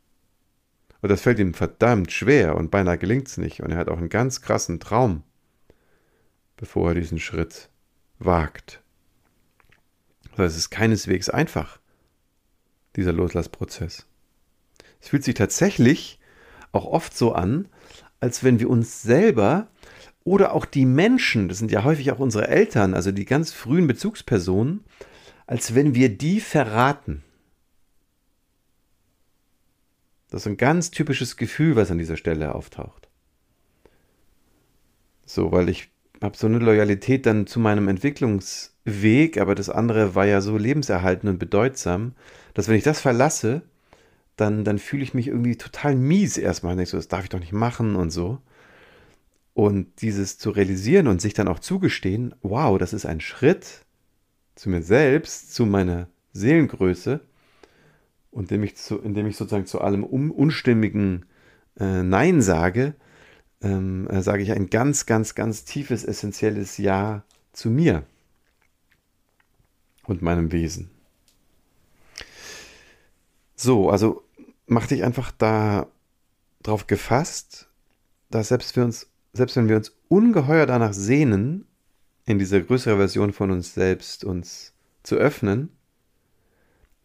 Und 1.00 1.08
das 1.08 1.22
fällt 1.22 1.38
ihm 1.38 1.54
verdammt 1.54 2.12
schwer 2.12 2.56
und 2.56 2.70
beinahe 2.70 2.98
gelingt 2.98 3.28
es 3.28 3.38
nicht. 3.38 3.62
Und 3.62 3.70
er 3.70 3.78
hat 3.78 3.88
auch 3.88 3.96
einen 3.96 4.10
ganz 4.10 4.42
krassen 4.42 4.80
Traum, 4.80 5.22
bevor 6.58 6.90
er 6.90 6.94
diesen 6.94 7.18
Schritt 7.18 7.70
wagt. 8.18 8.82
Also 10.32 10.42
es 10.42 10.58
ist 10.58 10.68
keineswegs 10.68 11.30
einfach, 11.30 11.80
dieser 12.96 13.14
Loslassprozess. 13.14 14.09
Es 15.00 15.08
fühlt 15.08 15.24
sich 15.24 15.34
tatsächlich 15.34 16.18
auch 16.72 16.86
oft 16.86 17.16
so 17.16 17.32
an, 17.32 17.68
als 18.20 18.44
wenn 18.44 18.60
wir 18.60 18.68
uns 18.70 19.02
selber 19.02 19.68
oder 20.24 20.52
auch 20.52 20.66
die 20.66 20.84
Menschen, 20.86 21.48
das 21.48 21.58
sind 21.58 21.70
ja 21.70 21.84
häufig 21.84 22.12
auch 22.12 22.18
unsere 22.18 22.48
Eltern, 22.48 22.94
also 22.94 23.10
die 23.10 23.24
ganz 23.24 23.52
frühen 23.52 23.86
Bezugspersonen, 23.86 24.84
als 25.46 25.74
wenn 25.74 25.94
wir 25.94 26.16
die 26.16 26.40
verraten. 26.40 27.22
Das 30.28 30.42
ist 30.42 30.46
ein 30.46 30.56
ganz 30.58 30.90
typisches 30.90 31.36
Gefühl, 31.36 31.74
was 31.74 31.90
an 31.90 31.98
dieser 31.98 32.16
Stelle 32.16 32.54
auftaucht. 32.54 33.08
So, 35.24 35.50
weil 35.50 35.68
ich 35.68 35.90
habe 36.22 36.36
so 36.36 36.46
eine 36.46 36.58
Loyalität 36.58 37.26
dann 37.26 37.46
zu 37.46 37.58
meinem 37.58 37.88
Entwicklungsweg, 37.88 39.38
aber 39.38 39.54
das 39.54 39.70
andere 39.70 40.14
war 40.14 40.26
ja 40.26 40.40
so 40.40 40.56
lebenserhaltend 40.56 41.30
und 41.30 41.38
bedeutsam, 41.38 42.14
dass 42.54 42.68
wenn 42.68 42.76
ich 42.76 42.84
das 42.84 43.00
verlasse, 43.00 43.62
dann, 44.40 44.64
dann 44.64 44.78
fühle 44.78 45.02
ich 45.02 45.14
mich 45.14 45.28
irgendwie 45.28 45.56
total 45.56 45.94
mies 45.94 46.38
erstmal. 46.38 46.76
Denkst 46.76 46.92
so, 46.92 46.96
das 46.96 47.08
darf 47.08 47.24
ich 47.24 47.30
doch 47.30 47.40
nicht 47.40 47.52
machen 47.52 47.96
und 47.96 48.10
so. 48.10 48.38
Und 49.54 50.00
dieses 50.02 50.38
zu 50.38 50.50
realisieren 50.50 51.06
und 51.06 51.20
sich 51.20 51.34
dann 51.34 51.48
auch 51.48 51.58
zugestehen, 51.58 52.34
wow, 52.42 52.78
das 52.78 52.92
ist 52.92 53.06
ein 53.06 53.20
Schritt 53.20 53.84
zu 54.54 54.70
mir 54.70 54.82
selbst, 54.82 55.54
zu 55.54 55.66
meiner 55.66 56.08
Seelengröße, 56.32 57.20
und 58.30 58.42
indem 58.42 58.62
ich, 58.62 58.76
zu, 58.76 58.98
indem 58.98 59.26
ich 59.26 59.36
sozusagen 59.36 59.66
zu 59.66 59.80
allem 59.80 60.04
un 60.04 60.30
unstimmigen 60.30 61.26
äh, 61.78 62.02
Nein 62.02 62.42
sage, 62.42 62.94
ähm, 63.60 64.08
äh, 64.08 64.22
sage 64.22 64.42
ich 64.42 64.52
ein 64.52 64.70
ganz, 64.70 65.06
ganz, 65.06 65.34
ganz 65.34 65.64
tiefes, 65.64 66.04
essentielles 66.04 66.78
Ja 66.78 67.24
zu 67.52 67.70
mir 67.70 68.04
und 70.04 70.22
meinem 70.22 70.52
Wesen. 70.52 70.90
So, 73.56 73.90
also 73.90 74.22
mach 74.70 74.86
dich 74.86 75.04
einfach 75.04 75.30
da 75.32 75.88
drauf 76.62 76.86
gefasst, 76.86 77.68
dass 78.30 78.48
selbst, 78.48 78.76
wir 78.76 78.84
uns, 78.84 79.10
selbst 79.32 79.56
wenn 79.56 79.68
wir 79.68 79.76
uns 79.76 79.92
ungeheuer 80.08 80.66
danach 80.66 80.92
sehnen, 80.92 81.66
in 82.24 82.38
dieser 82.38 82.60
größeren 82.60 82.98
Version 82.98 83.32
von 83.32 83.50
uns 83.50 83.74
selbst 83.74 84.22
uns 84.24 84.74
zu 85.02 85.16
öffnen, 85.16 85.70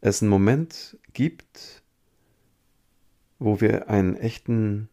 es 0.01 0.21
einen 0.21 0.29
Moment 0.29 0.99
gibt, 1.13 1.81
wo 3.39 3.61
wir 3.61 3.89
einen 3.89 4.15
echten 4.15 4.89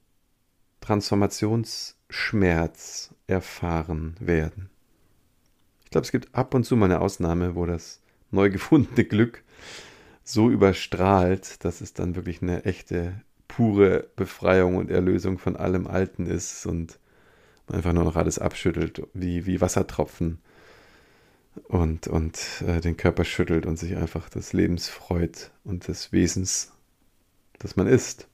Transformationsschmerz 0.81 3.15
erfahren 3.27 4.15
werden. 4.19 4.71
Ich 5.85 5.91
glaube, 5.91 6.07
es 6.07 6.13
gibt 6.13 6.35
ab 6.35 6.55
und 6.55 6.65
zu 6.65 6.77
mal 6.77 6.87
eine 6.87 7.03
Ausnahme, 7.03 7.55
wo 7.55 7.67
das 7.67 8.01
neu 8.31 8.49
gefundene 8.51 9.05
Glück 9.05 9.45
so 10.25 10.51
überstrahlt, 10.51 11.65
dass 11.65 11.81
es 11.81 11.95
dann 11.95 12.15
wirklich 12.17 12.43
eine 12.43 12.65
echte, 12.65 13.21
pure 13.49 14.09
Befreiung 14.17 14.77
und 14.77 14.91
Erlösung 14.91 15.39
von 15.39 15.57
allem 15.57 15.87
Alten 15.87 16.27
ist 16.27 16.65
und 16.67 16.99
einfach 17.67 17.93
nur 17.93 18.05
noch 18.05 18.17
alles 18.17 18.39
abschüttelt, 18.39 19.03
wie, 19.15 19.47
wie 19.47 19.61
Wassertropfen 19.61 20.39
und, 21.65 22.07
und 22.07 22.39
äh, 22.67 22.81
den 22.81 22.97
Körper 22.97 23.25
schüttelt 23.25 23.67
und 23.67 23.79
sich 23.79 23.97
einfach 23.97 24.29
des 24.29 24.53
Lebens 24.53 24.89
freut 24.89 25.51
und 25.65 25.89
des 25.89 26.13
Wesens, 26.13 26.73
das 27.59 27.77
man 27.77 27.87
ist. 27.87 28.27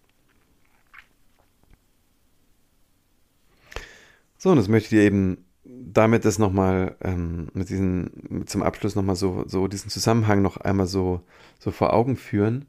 So, 4.36 4.50
und 4.50 4.56
das 4.56 4.68
möchte 4.68 4.94
ich 4.94 5.00
dir 5.00 5.06
eben 5.06 5.44
damit 5.84 6.24
das 6.24 6.38
nochmal, 6.38 6.96
ähm, 7.00 7.48
mit 7.54 7.68
diesen, 7.68 8.44
zum 8.46 8.62
Abschluss 8.62 8.94
nochmal 8.94 9.16
so, 9.16 9.44
so 9.46 9.68
diesen 9.68 9.90
Zusammenhang 9.90 10.42
noch 10.42 10.56
einmal 10.58 10.86
so, 10.86 11.22
so 11.58 11.70
vor 11.70 11.92
Augen 11.92 12.16
führen, 12.16 12.66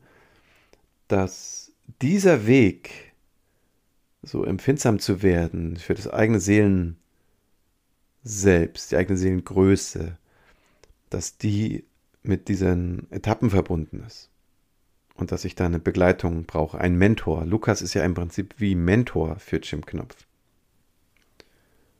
dass 1.07 1.71
dieser 2.01 2.45
Weg, 2.45 3.13
so 4.21 4.43
empfindsam 4.43 4.99
zu 4.99 5.23
werden 5.23 5.77
für 5.77 5.93
das 5.93 6.07
eigene 6.07 6.39
Seelen 6.39 6.97
selbst, 8.21 8.91
die 8.91 8.97
eigene 8.97 9.17
Seelengröße, 9.17 10.17
dass 11.09 11.37
die 11.37 11.85
mit 12.21 12.47
diesen 12.49 13.09
Etappen 13.11 13.49
verbunden 13.49 14.03
ist. 14.05 14.29
Und 15.15 15.31
dass 15.31 15.45
ich 15.45 15.55
da 15.55 15.65
eine 15.65 15.79
Begleitung 15.79 16.45
brauche, 16.45 16.79
ein 16.79 16.95
Mentor. 16.95 17.45
Lukas 17.45 17.81
ist 17.81 17.93
ja 17.93 18.03
im 18.03 18.13
Prinzip 18.13 18.55
wie 18.57 18.75
Mentor 18.75 19.37
für 19.39 19.57
Jim 19.57 19.85
Knopf. 19.85 20.15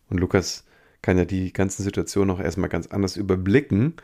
Und 0.10 0.19
Lukas 0.19 0.65
kann 1.01 1.17
ja 1.17 1.25
die 1.25 1.53
ganzen 1.53 1.83
Situationen 1.83 2.35
auch 2.35 2.39
erstmal 2.39 2.69
ganz 2.69 2.88
anders 2.88 3.17
überblicken, 3.17 3.95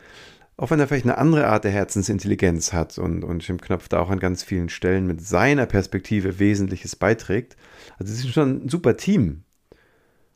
auch 0.56 0.70
wenn 0.70 0.80
er 0.80 0.88
vielleicht 0.88 1.04
eine 1.04 1.18
andere 1.18 1.48
Art 1.48 1.64
der 1.64 1.70
Herzensintelligenz 1.70 2.72
hat 2.72 2.98
und, 2.98 3.24
und 3.24 3.46
Jim 3.46 3.60
Knopf 3.60 3.88
da 3.88 4.00
auch 4.00 4.08
an 4.08 4.18
ganz 4.18 4.42
vielen 4.42 4.70
Stellen 4.70 5.06
mit 5.06 5.20
seiner 5.20 5.66
Perspektive 5.66 6.38
Wesentliches 6.38 6.96
beiträgt. 6.96 7.56
Also 7.98 8.12
es 8.12 8.20
ist 8.20 8.32
schon 8.32 8.64
ein 8.64 8.68
super 8.68 8.96
Team. 8.96 9.42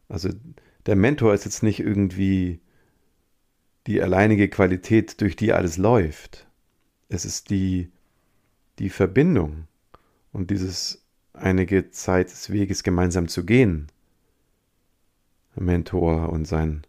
Also 0.09 0.29
der 0.87 0.97
Mentor 0.97 1.33
ist 1.33 1.45
jetzt 1.45 1.63
nicht 1.63 1.81
irgendwie 1.81 2.61
die 3.87 4.03
alleinige 4.03 4.49
Qualität, 4.49 5.21
durch 5.21 5.37
die 5.37 5.53
alles 5.53 5.79
läuft. 5.79 6.47
Es 7.09 7.25
ist 7.25 7.49
die, 7.51 7.91
die 8.79 8.91
Verbindung 8.91 9.67
und 10.33 10.51
dieses 10.51 11.03
einige 11.33 11.91
Zeit 11.91 12.31
des 12.31 12.51
Weges 12.51 12.83
gemeinsam 12.83 13.29
zu 13.29 13.45
gehen. 13.45 13.89
Mentor 15.61 16.31
und 16.31 16.47
sein, 16.47 16.83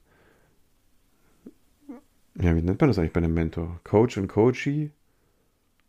ja, 2.39 2.55
wie 2.55 2.61
nennt 2.61 2.79
man 2.79 2.89
das 2.89 2.97
eigentlich 2.97 3.13
bei 3.13 3.19
einem 3.19 3.33
Mentor? 3.33 3.79
Coach 3.83 4.17
und 4.17 4.27
Coachee, 4.27 4.91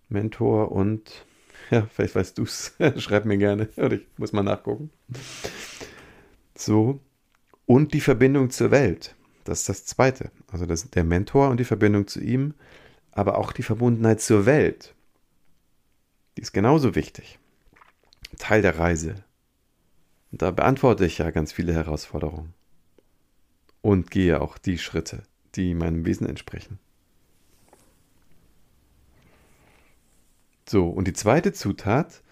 Mentor 0.09 0.73
und, 0.73 1.25
ja, 1.71 1.87
vielleicht 1.93 2.15
weißt 2.15 2.39
du 2.39 2.43
es, 2.43 2.75
schreib 2.97 3.25
mir 3.25 3.39
gerne, 3.39 3.69
oder 3.77 3.93
ich 3.93 4.07
muss 4.19 4.33
mal 4.33 4.43
nachgucken. 4.43 4.91
So, 6.57 7.01
und 7.67 7.95
die 7.95 8.01
Verbindung 8.01 8.51
zur 8.51 8.71
Welt. 8.71 9.15
Das 9.45 9.61
ist 9.61 9.69
das 9.69 9.87
Zweite. 9.87 10.31
Also 10.51 10.67
das, 10.67 10.91
der 10.91 11.05
Mentor 11.05 11.49
und 11.49 11.59
die 11.59 11.65
Verbindung 11.65 12.07
zu 12.07 12.21
ihm, 12.21 12.55
aber 13.11 13.39
auch 13.39 13.53
die 13.53 13.63
Verbundenheit 13.63 14.21
zur 14.21 14.47
Welt. 14.47 14.95
Die 16.37 16.43
ist 16.43 16.53
genauso 16.53 16.95
wichtig. 16.95 17.39
Teil 18.39 18.63
der 18.63 18.79
Reise. 18.79 19.17
Und 20.31 20.43
da 20.43 20.51
beantworte 20.51 21.05
ich 21.05 21.19
ja 21.19 21.31
ganz 21.31 21.53
viele 21.53 21.75
Herausforderungen. 21.75 22.55
Und 23.83 24.11
gehe 24.11 24.41
auch 24.41 24.59
die 24.59 24.79
Schritte, 24.79 25.25
die 25.55 25.75
meinem 25.75 26.07
Wesen 26.07 26.27
entsprechen. 26.27 26.79
So, 30.69 30.89
und 30.89 31.07
die 31.07 31.13
zweite 31.13 31.53
Zutat, 31.53 32.23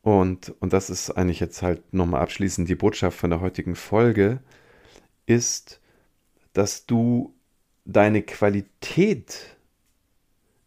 und, 0.00 0.54
und 0.60 0.72
das 0.72 0.90
ist 0.90 1.10
eigentlich 1.10 1.40
jetzt 1.40 1.62
halt 1.62 1.92
nochmal 1.92 2.22
abschließend 2.22 2.68
die 2.68 2.74
Botschaft 2.74 3.18
von 3.18 3.30
der 3.30 3.40
heutigen 3.40 3.74
Folge, 3.76 4.40
ist 5.26 5.82
dass 6.52 6.86
du 6.86 7.34
deine 7.84 8.22
Qualität 8.22 9.56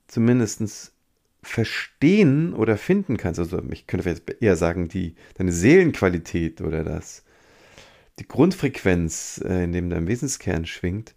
zumindest 0.07 0.93
verstehen 1.41 2.53
oder 2.53 2.77
finden 2.77 3.17
kannst. 3.17 3.39
Also 3.39 3.61
ich 3.71 3.87
könnte 3.87 4.09
jetzt 4.09 4.23
eher 4.41 4.55
sagen, 4.55 4.87
die, 4.87 5.15
deine 5.35 5.51
Seelenqualität 5.51 6.61
oder 6.61 6.83
das, 6.83 7.23
die 8.19 8.27
Grundfrequenz, 8.27 9.41
äh, 9.43 9.63
in 9.63 9.71
dem 9.71 9.89
dein 9.89 10.07
Wesenskern 10.07 10.65
schwingt, 10.65 11.15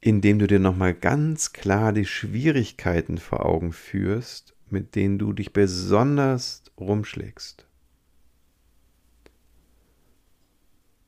indem 0.00 0.38
du 0.38 0.46
dir 0.46 0.58
nochmal 0.58 0.94
ganz 0.94 1.52
klar 1.52 1.92
die 1.92 2.04
Schwierigkeiten 2.04 3.18
vor 3.18 3.46
Augen 3.46 3.72
führst, 3.72 4.54
mit 4.68 4.94
denen 4.94 5.18
du 5.18 5.32
dich 5.32 5.52
besonders 5.52 6.64
rumschlägst. 6.78 7.66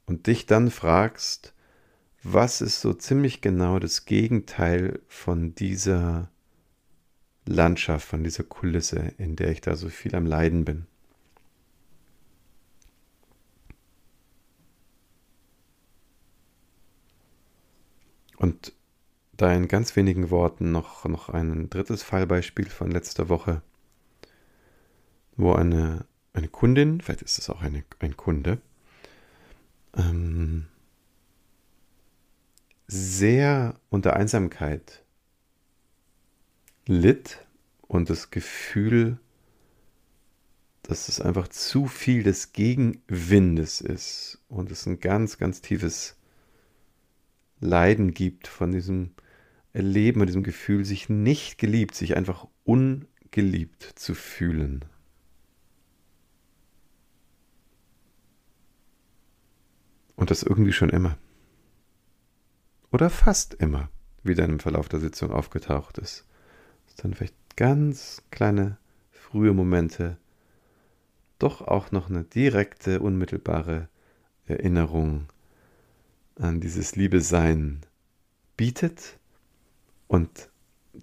Und 0.06 0.26
dich 0.26 0.46
dann 0.46 0.70
fragst, 0.70 1.54
was 2.22 2.60
ist 2.60 2.80
so 2.80 2.92
ziemlich 2.92 3.40
genau 3.40 3.78
das 3.78 4.04
Gegenteil 4.04 5.00
von 5.08 5.54
dieser 5.54 6.30
Landschaft, 7.46 8.06
von 8.06 8.24
dieser 8.24 8.44
Kulisse, 8.44 9.12
in 9.18 9.36
der 9.36 9.50
ich 9.50 9.60
da 9.60 9.76
so 9.76 9.88
viel 9.88 10.14
am 10.14 10.26
Leiden 10.26 10.64
bin. 10.64 10.86
Und 18.36 18.72
da 19.36 19.52
in 19.52 19.68
ganz 19.68 19.96
wenigen 19.96 20.30
Worten 20.30 20.70
noch, 20.72 21.04
noch 21.04 21.28
ein 21.28 21.70
drittes 21.70 22.02
Fallbeispiel 22.02 22.68
von 22.68 22.90
letzter 22.90 23.28
Woche, 23.28 23.62
wo 25.36 25.52
eine, 25.52 26.06
eine 26.32 26.48
Kundin, 26.48 27.00
vielleicht 27.00 27.22
ist 27.22 27.38
es 27.38 27.50
auch 27.50 27.62
eine, 27.62 27.84
ein 27.98 28.16
Kunde, 28.16 28.60
ähm, 29.96 30.66
sehr 32.86 33.74
unter 33.90 34.14
Einsamkeit 34.14 35.02
litt 36.86 37.44
und 37.82 38.10
das 38.10 38.30
Gefühl, 38.30 39.18
dass 40.82 41.08
es 41.08 41.20
einfach 41.20 41.48
zu 41.48 41.86
viel 41.86 42.22
des 42.22 42.52
Gegenwindes 42.52 43.80
ist 43.80 44.38
und 44.48 44.70
es 44.70 44.86
ein 44.86 45.00
ganz, 45.00 45.38
ganz 45.38 45.62
tiefes 45.62 46.16
Leiden 47.64 48.12
gibt 48.12 48.46
von 48.46 48.70
diesem 48.70 49.10
Erleben 49.72 50.20
und 50.20 50.26
diesem 50.28 50.42
Gefühl, 50.44 50.84
sich 50.84 51.08
nicht 51.08 51.58
geliebt, 51.58 51.94
sich 51.94 52.16
einfach 52.16 52.46
ungeliebt 52.64 53.82
zu 53.82 54.14
fühlen. 54.14 54.84
Und 60.14 60.30
das 60.30 60.44
irgendwie 60.44 60.72
schon 60.72 60.90
immer 60.90 61.18
oder 62.92 63.10
fast 63.10 63.54
immer 63.54 63.88
wieder 64.22 64.44
im 64.44 64.60
Verlauf 64.60 64.88
der 64.88 65.00
Sitzung 65.00 65.32
aufgetaucht 65.32 65.98
ist. 65.98 66.24
Dass 66.86 66.94
dann 66.94 67.12
vielleicht 67.12 67.56
ganz 67.56 68.22
kleine 68.30 68.78
frühe 69.10 69.52
Momente 69.52 70.16
doch 71.40 71.60
auch 71.60 71.90
noch 71.90 72.08
eine 72.08 72.22
direkte, 72.22 73.00
unmittelbare 73.00 73.88
Erinnerung 74.46 75.26
dieses 76.38 76.96
Liebe-Sein 76.96 77.80
bietet. 78.56 79.18
Und 80.08 80.48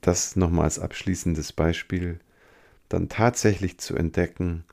das 0.02 0.36
nochmal 0.36 0.66
als 0.66 0.80
abschließendes 0.80 1.54
Beispiel, 1.54 2.20
dann 2.90 3.10
tatsächlich 3.10 3.78
zu 3.78 3.96
entdecken, 3.96 4.64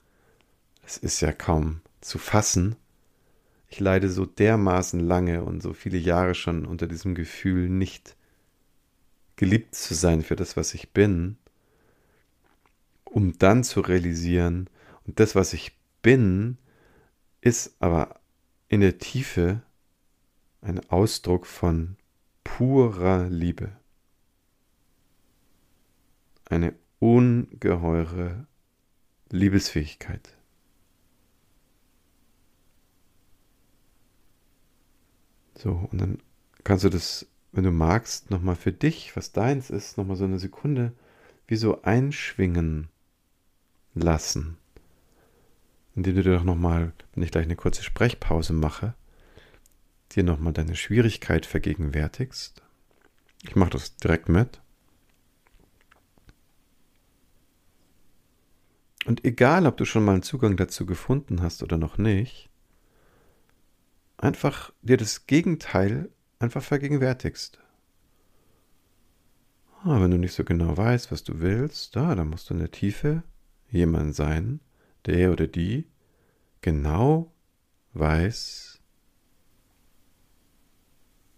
es 0.85 0.97
ist 0.97 1.21
ja 1.21 1.33
kaum 1.33 1.81
zu 2.01 2.19
fassen. 2.19 2.77
Ich 3.69 3.81
leide 3.81 4.09
so 4.09 4.27
dermaßen 4.27 5.01
lange 5.01 5.45
und 5.45 5.63
so 5.63 5.73
viele 5.73 5.99
Jahre 5.99 6.35
schon 6.35 6.65
unter 6.65 6.87
diesem 6.87 7.15
Gefühl, 7.15 7.69
nicht 7.69 8.17
geliebt 9.37 9.75
zu 9.75 9.95
sein 9.95 10.23
für 10.23 10.37
das, 10.37 10.57
was 10.57 10.75
ich 10.75 10.91
bin, 10.93 11.37
um 13.05 13.39
dann 13.39 13.65
zu 13.65 13.81
realisieren, 13.81 14.69
und 15.07 15.21
das, 15.21 15.35
was 15.35 15.55
ich 15.55 15.73
bin, 16.03 16.59
ist 17.41 17.75
aber 17.79 18.21
in 18.69 18.83
der 18.83 18.99
Tiefe 18.99 19.63
ein 20.61 20.89
Ausdruck 20.91 21.47
von 21.47 21.97
purer 22.45 23.29
Liebe. 23.29 23.73
Eine 26.45 26.75
ungeheure 26.99 28.47
Liebesfähigkeit. 29.31 30.37
So, 35.55 35.89
und 35.91 36.01
dann 36.01 36.19
kannst 36.65 36.85
du 36.85 36.89
das, 36.89 37.27
wenn 37.53 37.65
du 37.65 37.73
magst, 37.73 38.31
nochmal 38.31 38.57
für 38.57 38.73
dich, 38.73 39.17
was 39.17 39.33
deins 39.33 39.71
ist, 39.71 39.99
nochmal 39.99 40.17
so 40.17 40.25
eine 40.25 40.39
Sekunde 40.39 40.93
wie 41.47 41.57
so 41.57 41.83
einschwingen 41.83 42.89
lassen. 43.95 44.57
Indem 45.97 46.17
du 46.17 46.23
dir 46.23 46.37
doch 46.37 46.45
nochmal, 46.45 46.93
wenn 47.15 47.25
ich 47.25 47.33
gleich 47.33 47.45
eine 47.45 47.57
kurze 47.57 47.83
Sprechpause 47.83 48.53
mache, 48.53 48.95
dir 50.19 50.25
nochmal 50.25 50.53
deine 50.53 50.75
Schwierigkeit 50.75 51.47
vergegenwärtigst. 51.47 52.63
Ich 53.45 53.55
mache 53.55 53.71
das 53.71 53.97
direkt 53.97 54.29
mit. 54.29 54.61
Und 59.07 59.25
egal, 59.25 59.67
ob 59.67 59.77
du 59.77 59.85
schon 59.85 60.05
mal 60.05 60.13
einen 60.13 60.23
Zugang 60.23 60.57
dazu 60.57 60.85
gefunden 60.85 61.41
hast 61.41 61.63
oder 61.63 61.79
noch 61.79 61.99
nicht, 61.99 62.51
einfach 64.17 64.73
dir 64.83 64.97
das 64.97 65.27
Gegenteil 65.27 66.11
einfach 66.41 66.63
vergegenwärtigst. 66.63 67.61
Ah, 69.85 70.01
wenn 70.01 70.11
du 70.11 70.19
nicht 70.19 70.35
so 70.35 70.43
genau 70.43 70.77
weißt, 70.77 71.13
was 71.13 71.23
du 71.23 71.39
willst, 71.39 71.95
da, 71.95 72.17
dann 72.17 72.29
musst 72.29 72.51
du 72.51 72.55
in 72.55 72.61
der 72.61 72.73
Tiefe 72.73 73.23
jemand 73.71 74.17
sein, 74.17 74.61
der 75.07 75.31
oder 75.31 75.47
die 75.47 75.87
genau 76.61 77.33
weiß, 77.95 78.78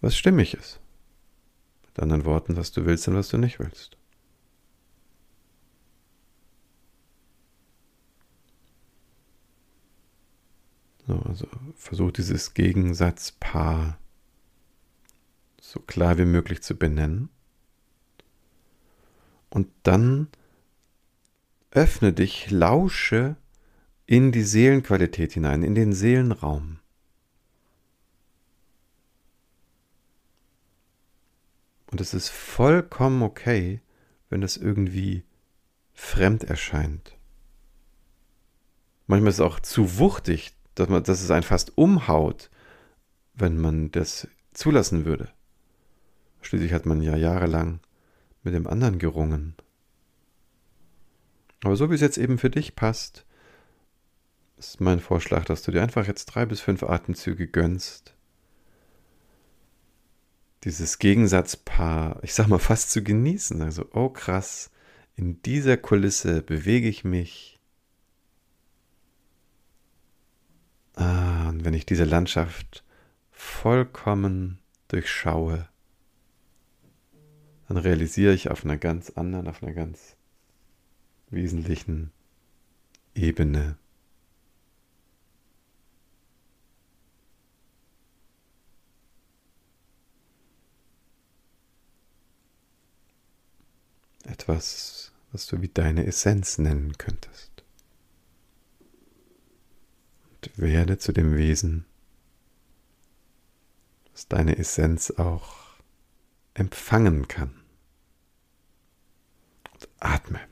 was 0.00 0.16
stimmig 0.16 0.54
ist. 0.54 0.80
Mit 1.86 2.00
anderen 2.00 2.24
Worten, 2.24 2.56
was 2.56 2.72
du 2.72 2.86
willst 2.86 3.08
und 3.08 3.14
was 3.14 3.28
du 3.28 3.38
nicht 3.38 3.58
willst. 3.58 3.96
So, 11.06 11.18
also 11.20 11.48
versuch 11.74 12.12
dieses 12.12 12.54
Gegensatzpaar 12.54 13.98
so 15.60 15.80
klar 15.80 16.18
wie 16.18 16.24
möglich 16.24 16.62
zu 16.62 16.76
benennen. 16.76 17.30
Und 19.48 19.68
dann 19.82 20.28
öffne 21.70 22.12
dich, 22.12 22.50
lausche 22.50 23.36
in 24.06 24.32
die 24.32 24.42
Seelenqualität 24.42 25.32
hinein, 25.32 25.62
in 25.62 25.74
den 25.74 25.92
Seelenraum. 25.92 26.79
Und 31.90 32.00
es 32.00 32.14
ist 32.14 32.28
vollkommen 32.28 33.22
okay, 33.22 33.80
wenn 34.28 34.40
das 34.40 34.56
irgendwie 34.56 35.24
fremd 35.92 36.44
erscheint. 36.44 37.16
Manchmal 39.06 39.30
ist 39.30 39.36
es 39.36 39.40
auch 39.40 39.58
zu 39.58 39.98
wuchtig, 39.98 40.52
dass, 40.76 40.88
man, 40.88 41.02
dass 41.02 41.20
es 41.20 41.30
einen 41.30 41.42
fast 41.42 41.76
umhaut, 41.76 42.48
wenn 43.34 43.58
man 43.58 43.90
das 43.90 44.28
zulassen 44.52 45.04
würde. 45.04 45.28
Schließlich 46.42 46.72
hat 46.72 46.86
man 46.86 47.02
ja 47.02 47.16
jahrelang 47.16 47.80
mit 48.44 48.54
dem 48.54 48.66
anderen 48.66 48.98
gerungen. 48.98 49.56
Aber 51.64 51.76
so 51.76 51.90
wie 51.90 51.94
es 51.94 52.00
jetzt 52.00 52.18
eben 52.18 52.38
für 52.38 52.50
dich 52.50 52.76
passt, 52.76 53.26
ist 54.56 54.80
mein 54.80 55.00
Vorschlag, 55.00 55.44
dass 55.44 55.62
du 55.62 55.72
dir 55.72 55.82
einfach 55.82 56.06
jetzt 56.06 56.26
drei 56.26 56.46
bis 56.46 56.60
fünf 56.60 56.82
Atemzüge 56.82 57.48
gönnst. 57.48 58.14
Dieses 60.64 60.98
Gegensatzpaar, 60.98 62.22
ich 62.22 62.34
sag 62.34 62.48
mal, 62.48 62.58
fast 62.58 62.90
zu 62.90 63.02
genießen. 63.02 63.62
Also, 63.62 63.88
oh 63.92 64.10
krass, 64.10 64.70
in 65.16 65.40
dieser 65.42 65.76
Kulisse 65.76 66.42
bewege 66.42 66.88
ich 66.88 67.04
mich. 67.04 67.58
Ah, 70.94 71.48
und 71.48 71.64
wenn 71.64 71.74
ich 71.74 71.86
diese 71.86 72.04
Landschaft 72.04 72.84
vollkommen 73.30 74.58
durchschaue, 74.88 75.68
dann 77.68 77.76
realisiere 77.76 78.34
ich 78.34 78.50
auf 78.50 78.64
einer 78.64 78.76
ganz 78.76 79.10
anderen, 79.10 79.46
auf 79.48 79.62
einer 79.62 79.72
ganz 79.72 80.16
wesentlichen 81.30 82.12
Ebene. 83.14 83.78
Etwas, 94.30 95.10
was 95.32 95.46
du 95.46 95.60
wie 95.60 95.68
deine 95.68 96.06
Essenz 96.06 96.58
nennen 96.58 96.96
könntest. 96.96 97.50
Und 100.28 100.56
werde 100.56 100.98
zu 100.98 101.12
dem 101.12 101.36
Wesen, 101.36 101.84
das 104.12 104.28
deine 104.28 104.56
Essenz 104.56 105.10
auch 105.10 105.56
empfangen 106.54 107.26
kann. 107.26 107.60
Und 109.72 109.88
atme. 109.98 110.49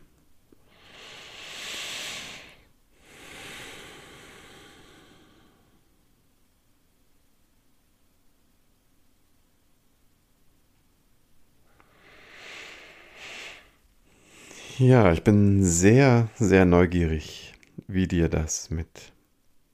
Ja, 14.79 15.12
ich 15.12 15.24
bin 15.24 15.64
sehr, 15.64 16.29
sehr 16.37 16.64
neugierig, 16.64 17.53
wie 17.89 18.07
dir 18.07 18.29
das 18.29 18.70
mit 18.70 19.12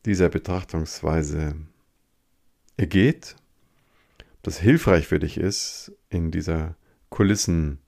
dieser 0.06 0.30
Betrachtungsweise 0.30 1.56
ergeht, 2.78 3.36
ob 4.18 4.44
das 4.44 4.58
hilfreich 4.58 5.06
für 5.06 5.18
dich 5.18 5.36
ist, 5.36 5.92
in 6.08 6.30
dieser 6.30 6.74
Kulissenshow 7.10 7.78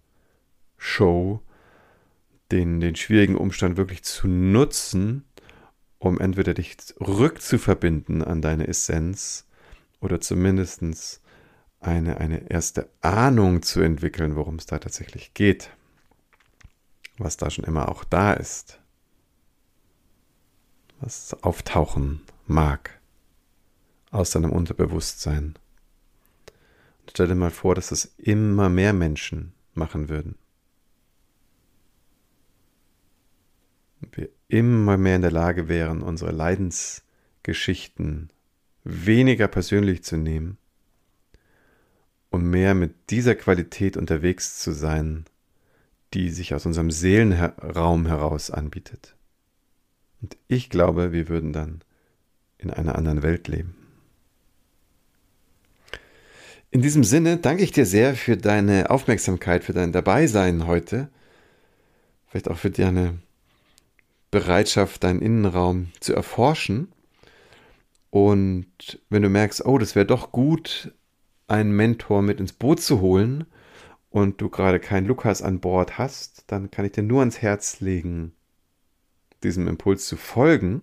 den, 2.53 2.81
den 2.81 2.97
schwierigen 2.97 3.37
Umstand 3.37 3.79
wirklich 3.79 4.03
zu 4.03 4.29
nutzen, 4.29 5.25
um 5.99 6.21
entweder 6.21 6.53
dich 6.53 6.77
rückzuverbinden 7.01 8.23
an 8.23 8.43
deine 8.43 8.69
Essenz 8.69 9.47
oder 10.03 10.21
zumindest 10.21 11.23
eine, 11.81 12.19
eine 12.19 12.51
erste 12.51 12.91
Ahnung 13.01 13.63
zu 13.63 13.81
entwickeln, 13.81 14.37
worum 14.37 14.57
es 14.57 14.67
da 14.67 14.79
tatsächlich 14.79 15.33
geht 15.33 15.71
was 17.19 17.37
da 17.37 17.51
schon 17.51 17.65
immer 17.65 17.89
auch 17.89 18.05
da 18.05 18.33
ist, 18.33 18.81
was 21.01 21.35
auftauchen 21.43 22.23
mag 22.47 23.01
aus 24.11 24.31
deinem 24.31 24.53
Unterbewusstsein. 24.53 25.55
Und 27.01 27.11
stell 27.11 27.29
dir 27.29 27.35
mal 27.35 27.51
vor, 27.51 27.75
dass 27.75 27.93
es 27.93 28.15
immer 28.19 28.69
mehr 28.69 28.93
Menschen 28.93 29.53
machen 29.75 30.09
würden. 30.09 30.37
Und 34.01 34.17
wir 34.17 34.29
immer 34.49 34.97
mehr 34.97 35.17
in 35.17 35.23
der 35.23 35.33
Lage 35.33 35.69
wären, 35.69 36.03
unsere 36.03 36.33
Leidensgeschichten 36.33 38.31
weniger 38.85 39.49
persönlich 39.49 40.05
zu 40.05 40.17
nehmen 40.17 40.59
und 42.31 42.45
mehr 42.49 42.75
mit 42.75 43.11
dieser 43.11 43.35
Qualität 43.35 43.97
unterwegs 43.97 44.59
zu 44.61 44.73
sein, 44.73 45.25
die 46.15 46.31
sich 46.31 46.55
aus 46.55 46.67
unserem 46.67 46.91
Seelenraum 46.91 48.07
heraus 48.07 48.51
anbietet. 48.51 49.17
Und 50.23 50.37
ich 50.49 50.71
glaube, 50.71 51.13
wir 51.13 51.29
würden 51.29 51.53
dann 51.53 51.83
in 52.59 52.71
einer 52.71 52.97
anderen 52.97 53.23
Welt 53.23 53.49
leben. 53.49 53.75
In 56.71 56.83
diesem 56.83 57.05
Sinne 57.05 57.39
danke 57.39 57.63
ich 57.63 57.73
dir 57.73 57.87
sehr 57.87 58.15
für 58.15 58.37
deine 58.37 58.91
Aufmerksamkeit, 58.91 59.65
für 59.65 59.73
dein 59.73 59.93
Dabeisein 59.93 60.67
heute. 60.67 61.09
Vielleicht 62.27 62.51
auch 62.51 62.59
für 62.59 62.71
deine 62.71 63.19
Bereitschaft, 64.31 65.05
deinen 65.05 65.23
Innenraum 65.23 65.89
zu 66.01 66.13
erforschen. 66.13 66.93
Und 68.11 69.01
wenn 69.09 69.23
du 69.23 69.29
merkst, 69.29 69.65
oh, 69.65 69.79
das 69.79 69.95
wäre 69.95 70.07
doch 70.07 70.33
gut, 70.33 70.93
einen 71.49 71.71
Mentor 71.71 72.23
mit 72.23 72.41
ins 72.41 72.53
Boot 72.53 72.81
zu 72.81 73.01
holen, 73.01 73.45
und 74.17 74.41
du 74.41 74.49
gerade 74.49 74.81
keinen 74.81 75.07
Lukas 75.07 75.43
an 75.43 75.61
Bord 75.61 75.99
hast, 75.99 76.45
dann 76.47 76.71
kann 76.71 76.87
ich 76.87 76.93
dir 76.93 77.03
nur 77.03 77.21
ans 77.21 77.43
Herz 77.43 77.81
legen, 77.81 78.33
diesem 79.43 79.69
Impuls 79.69 80.07
zu 80.07 80.17
folgen. 80.17 80.81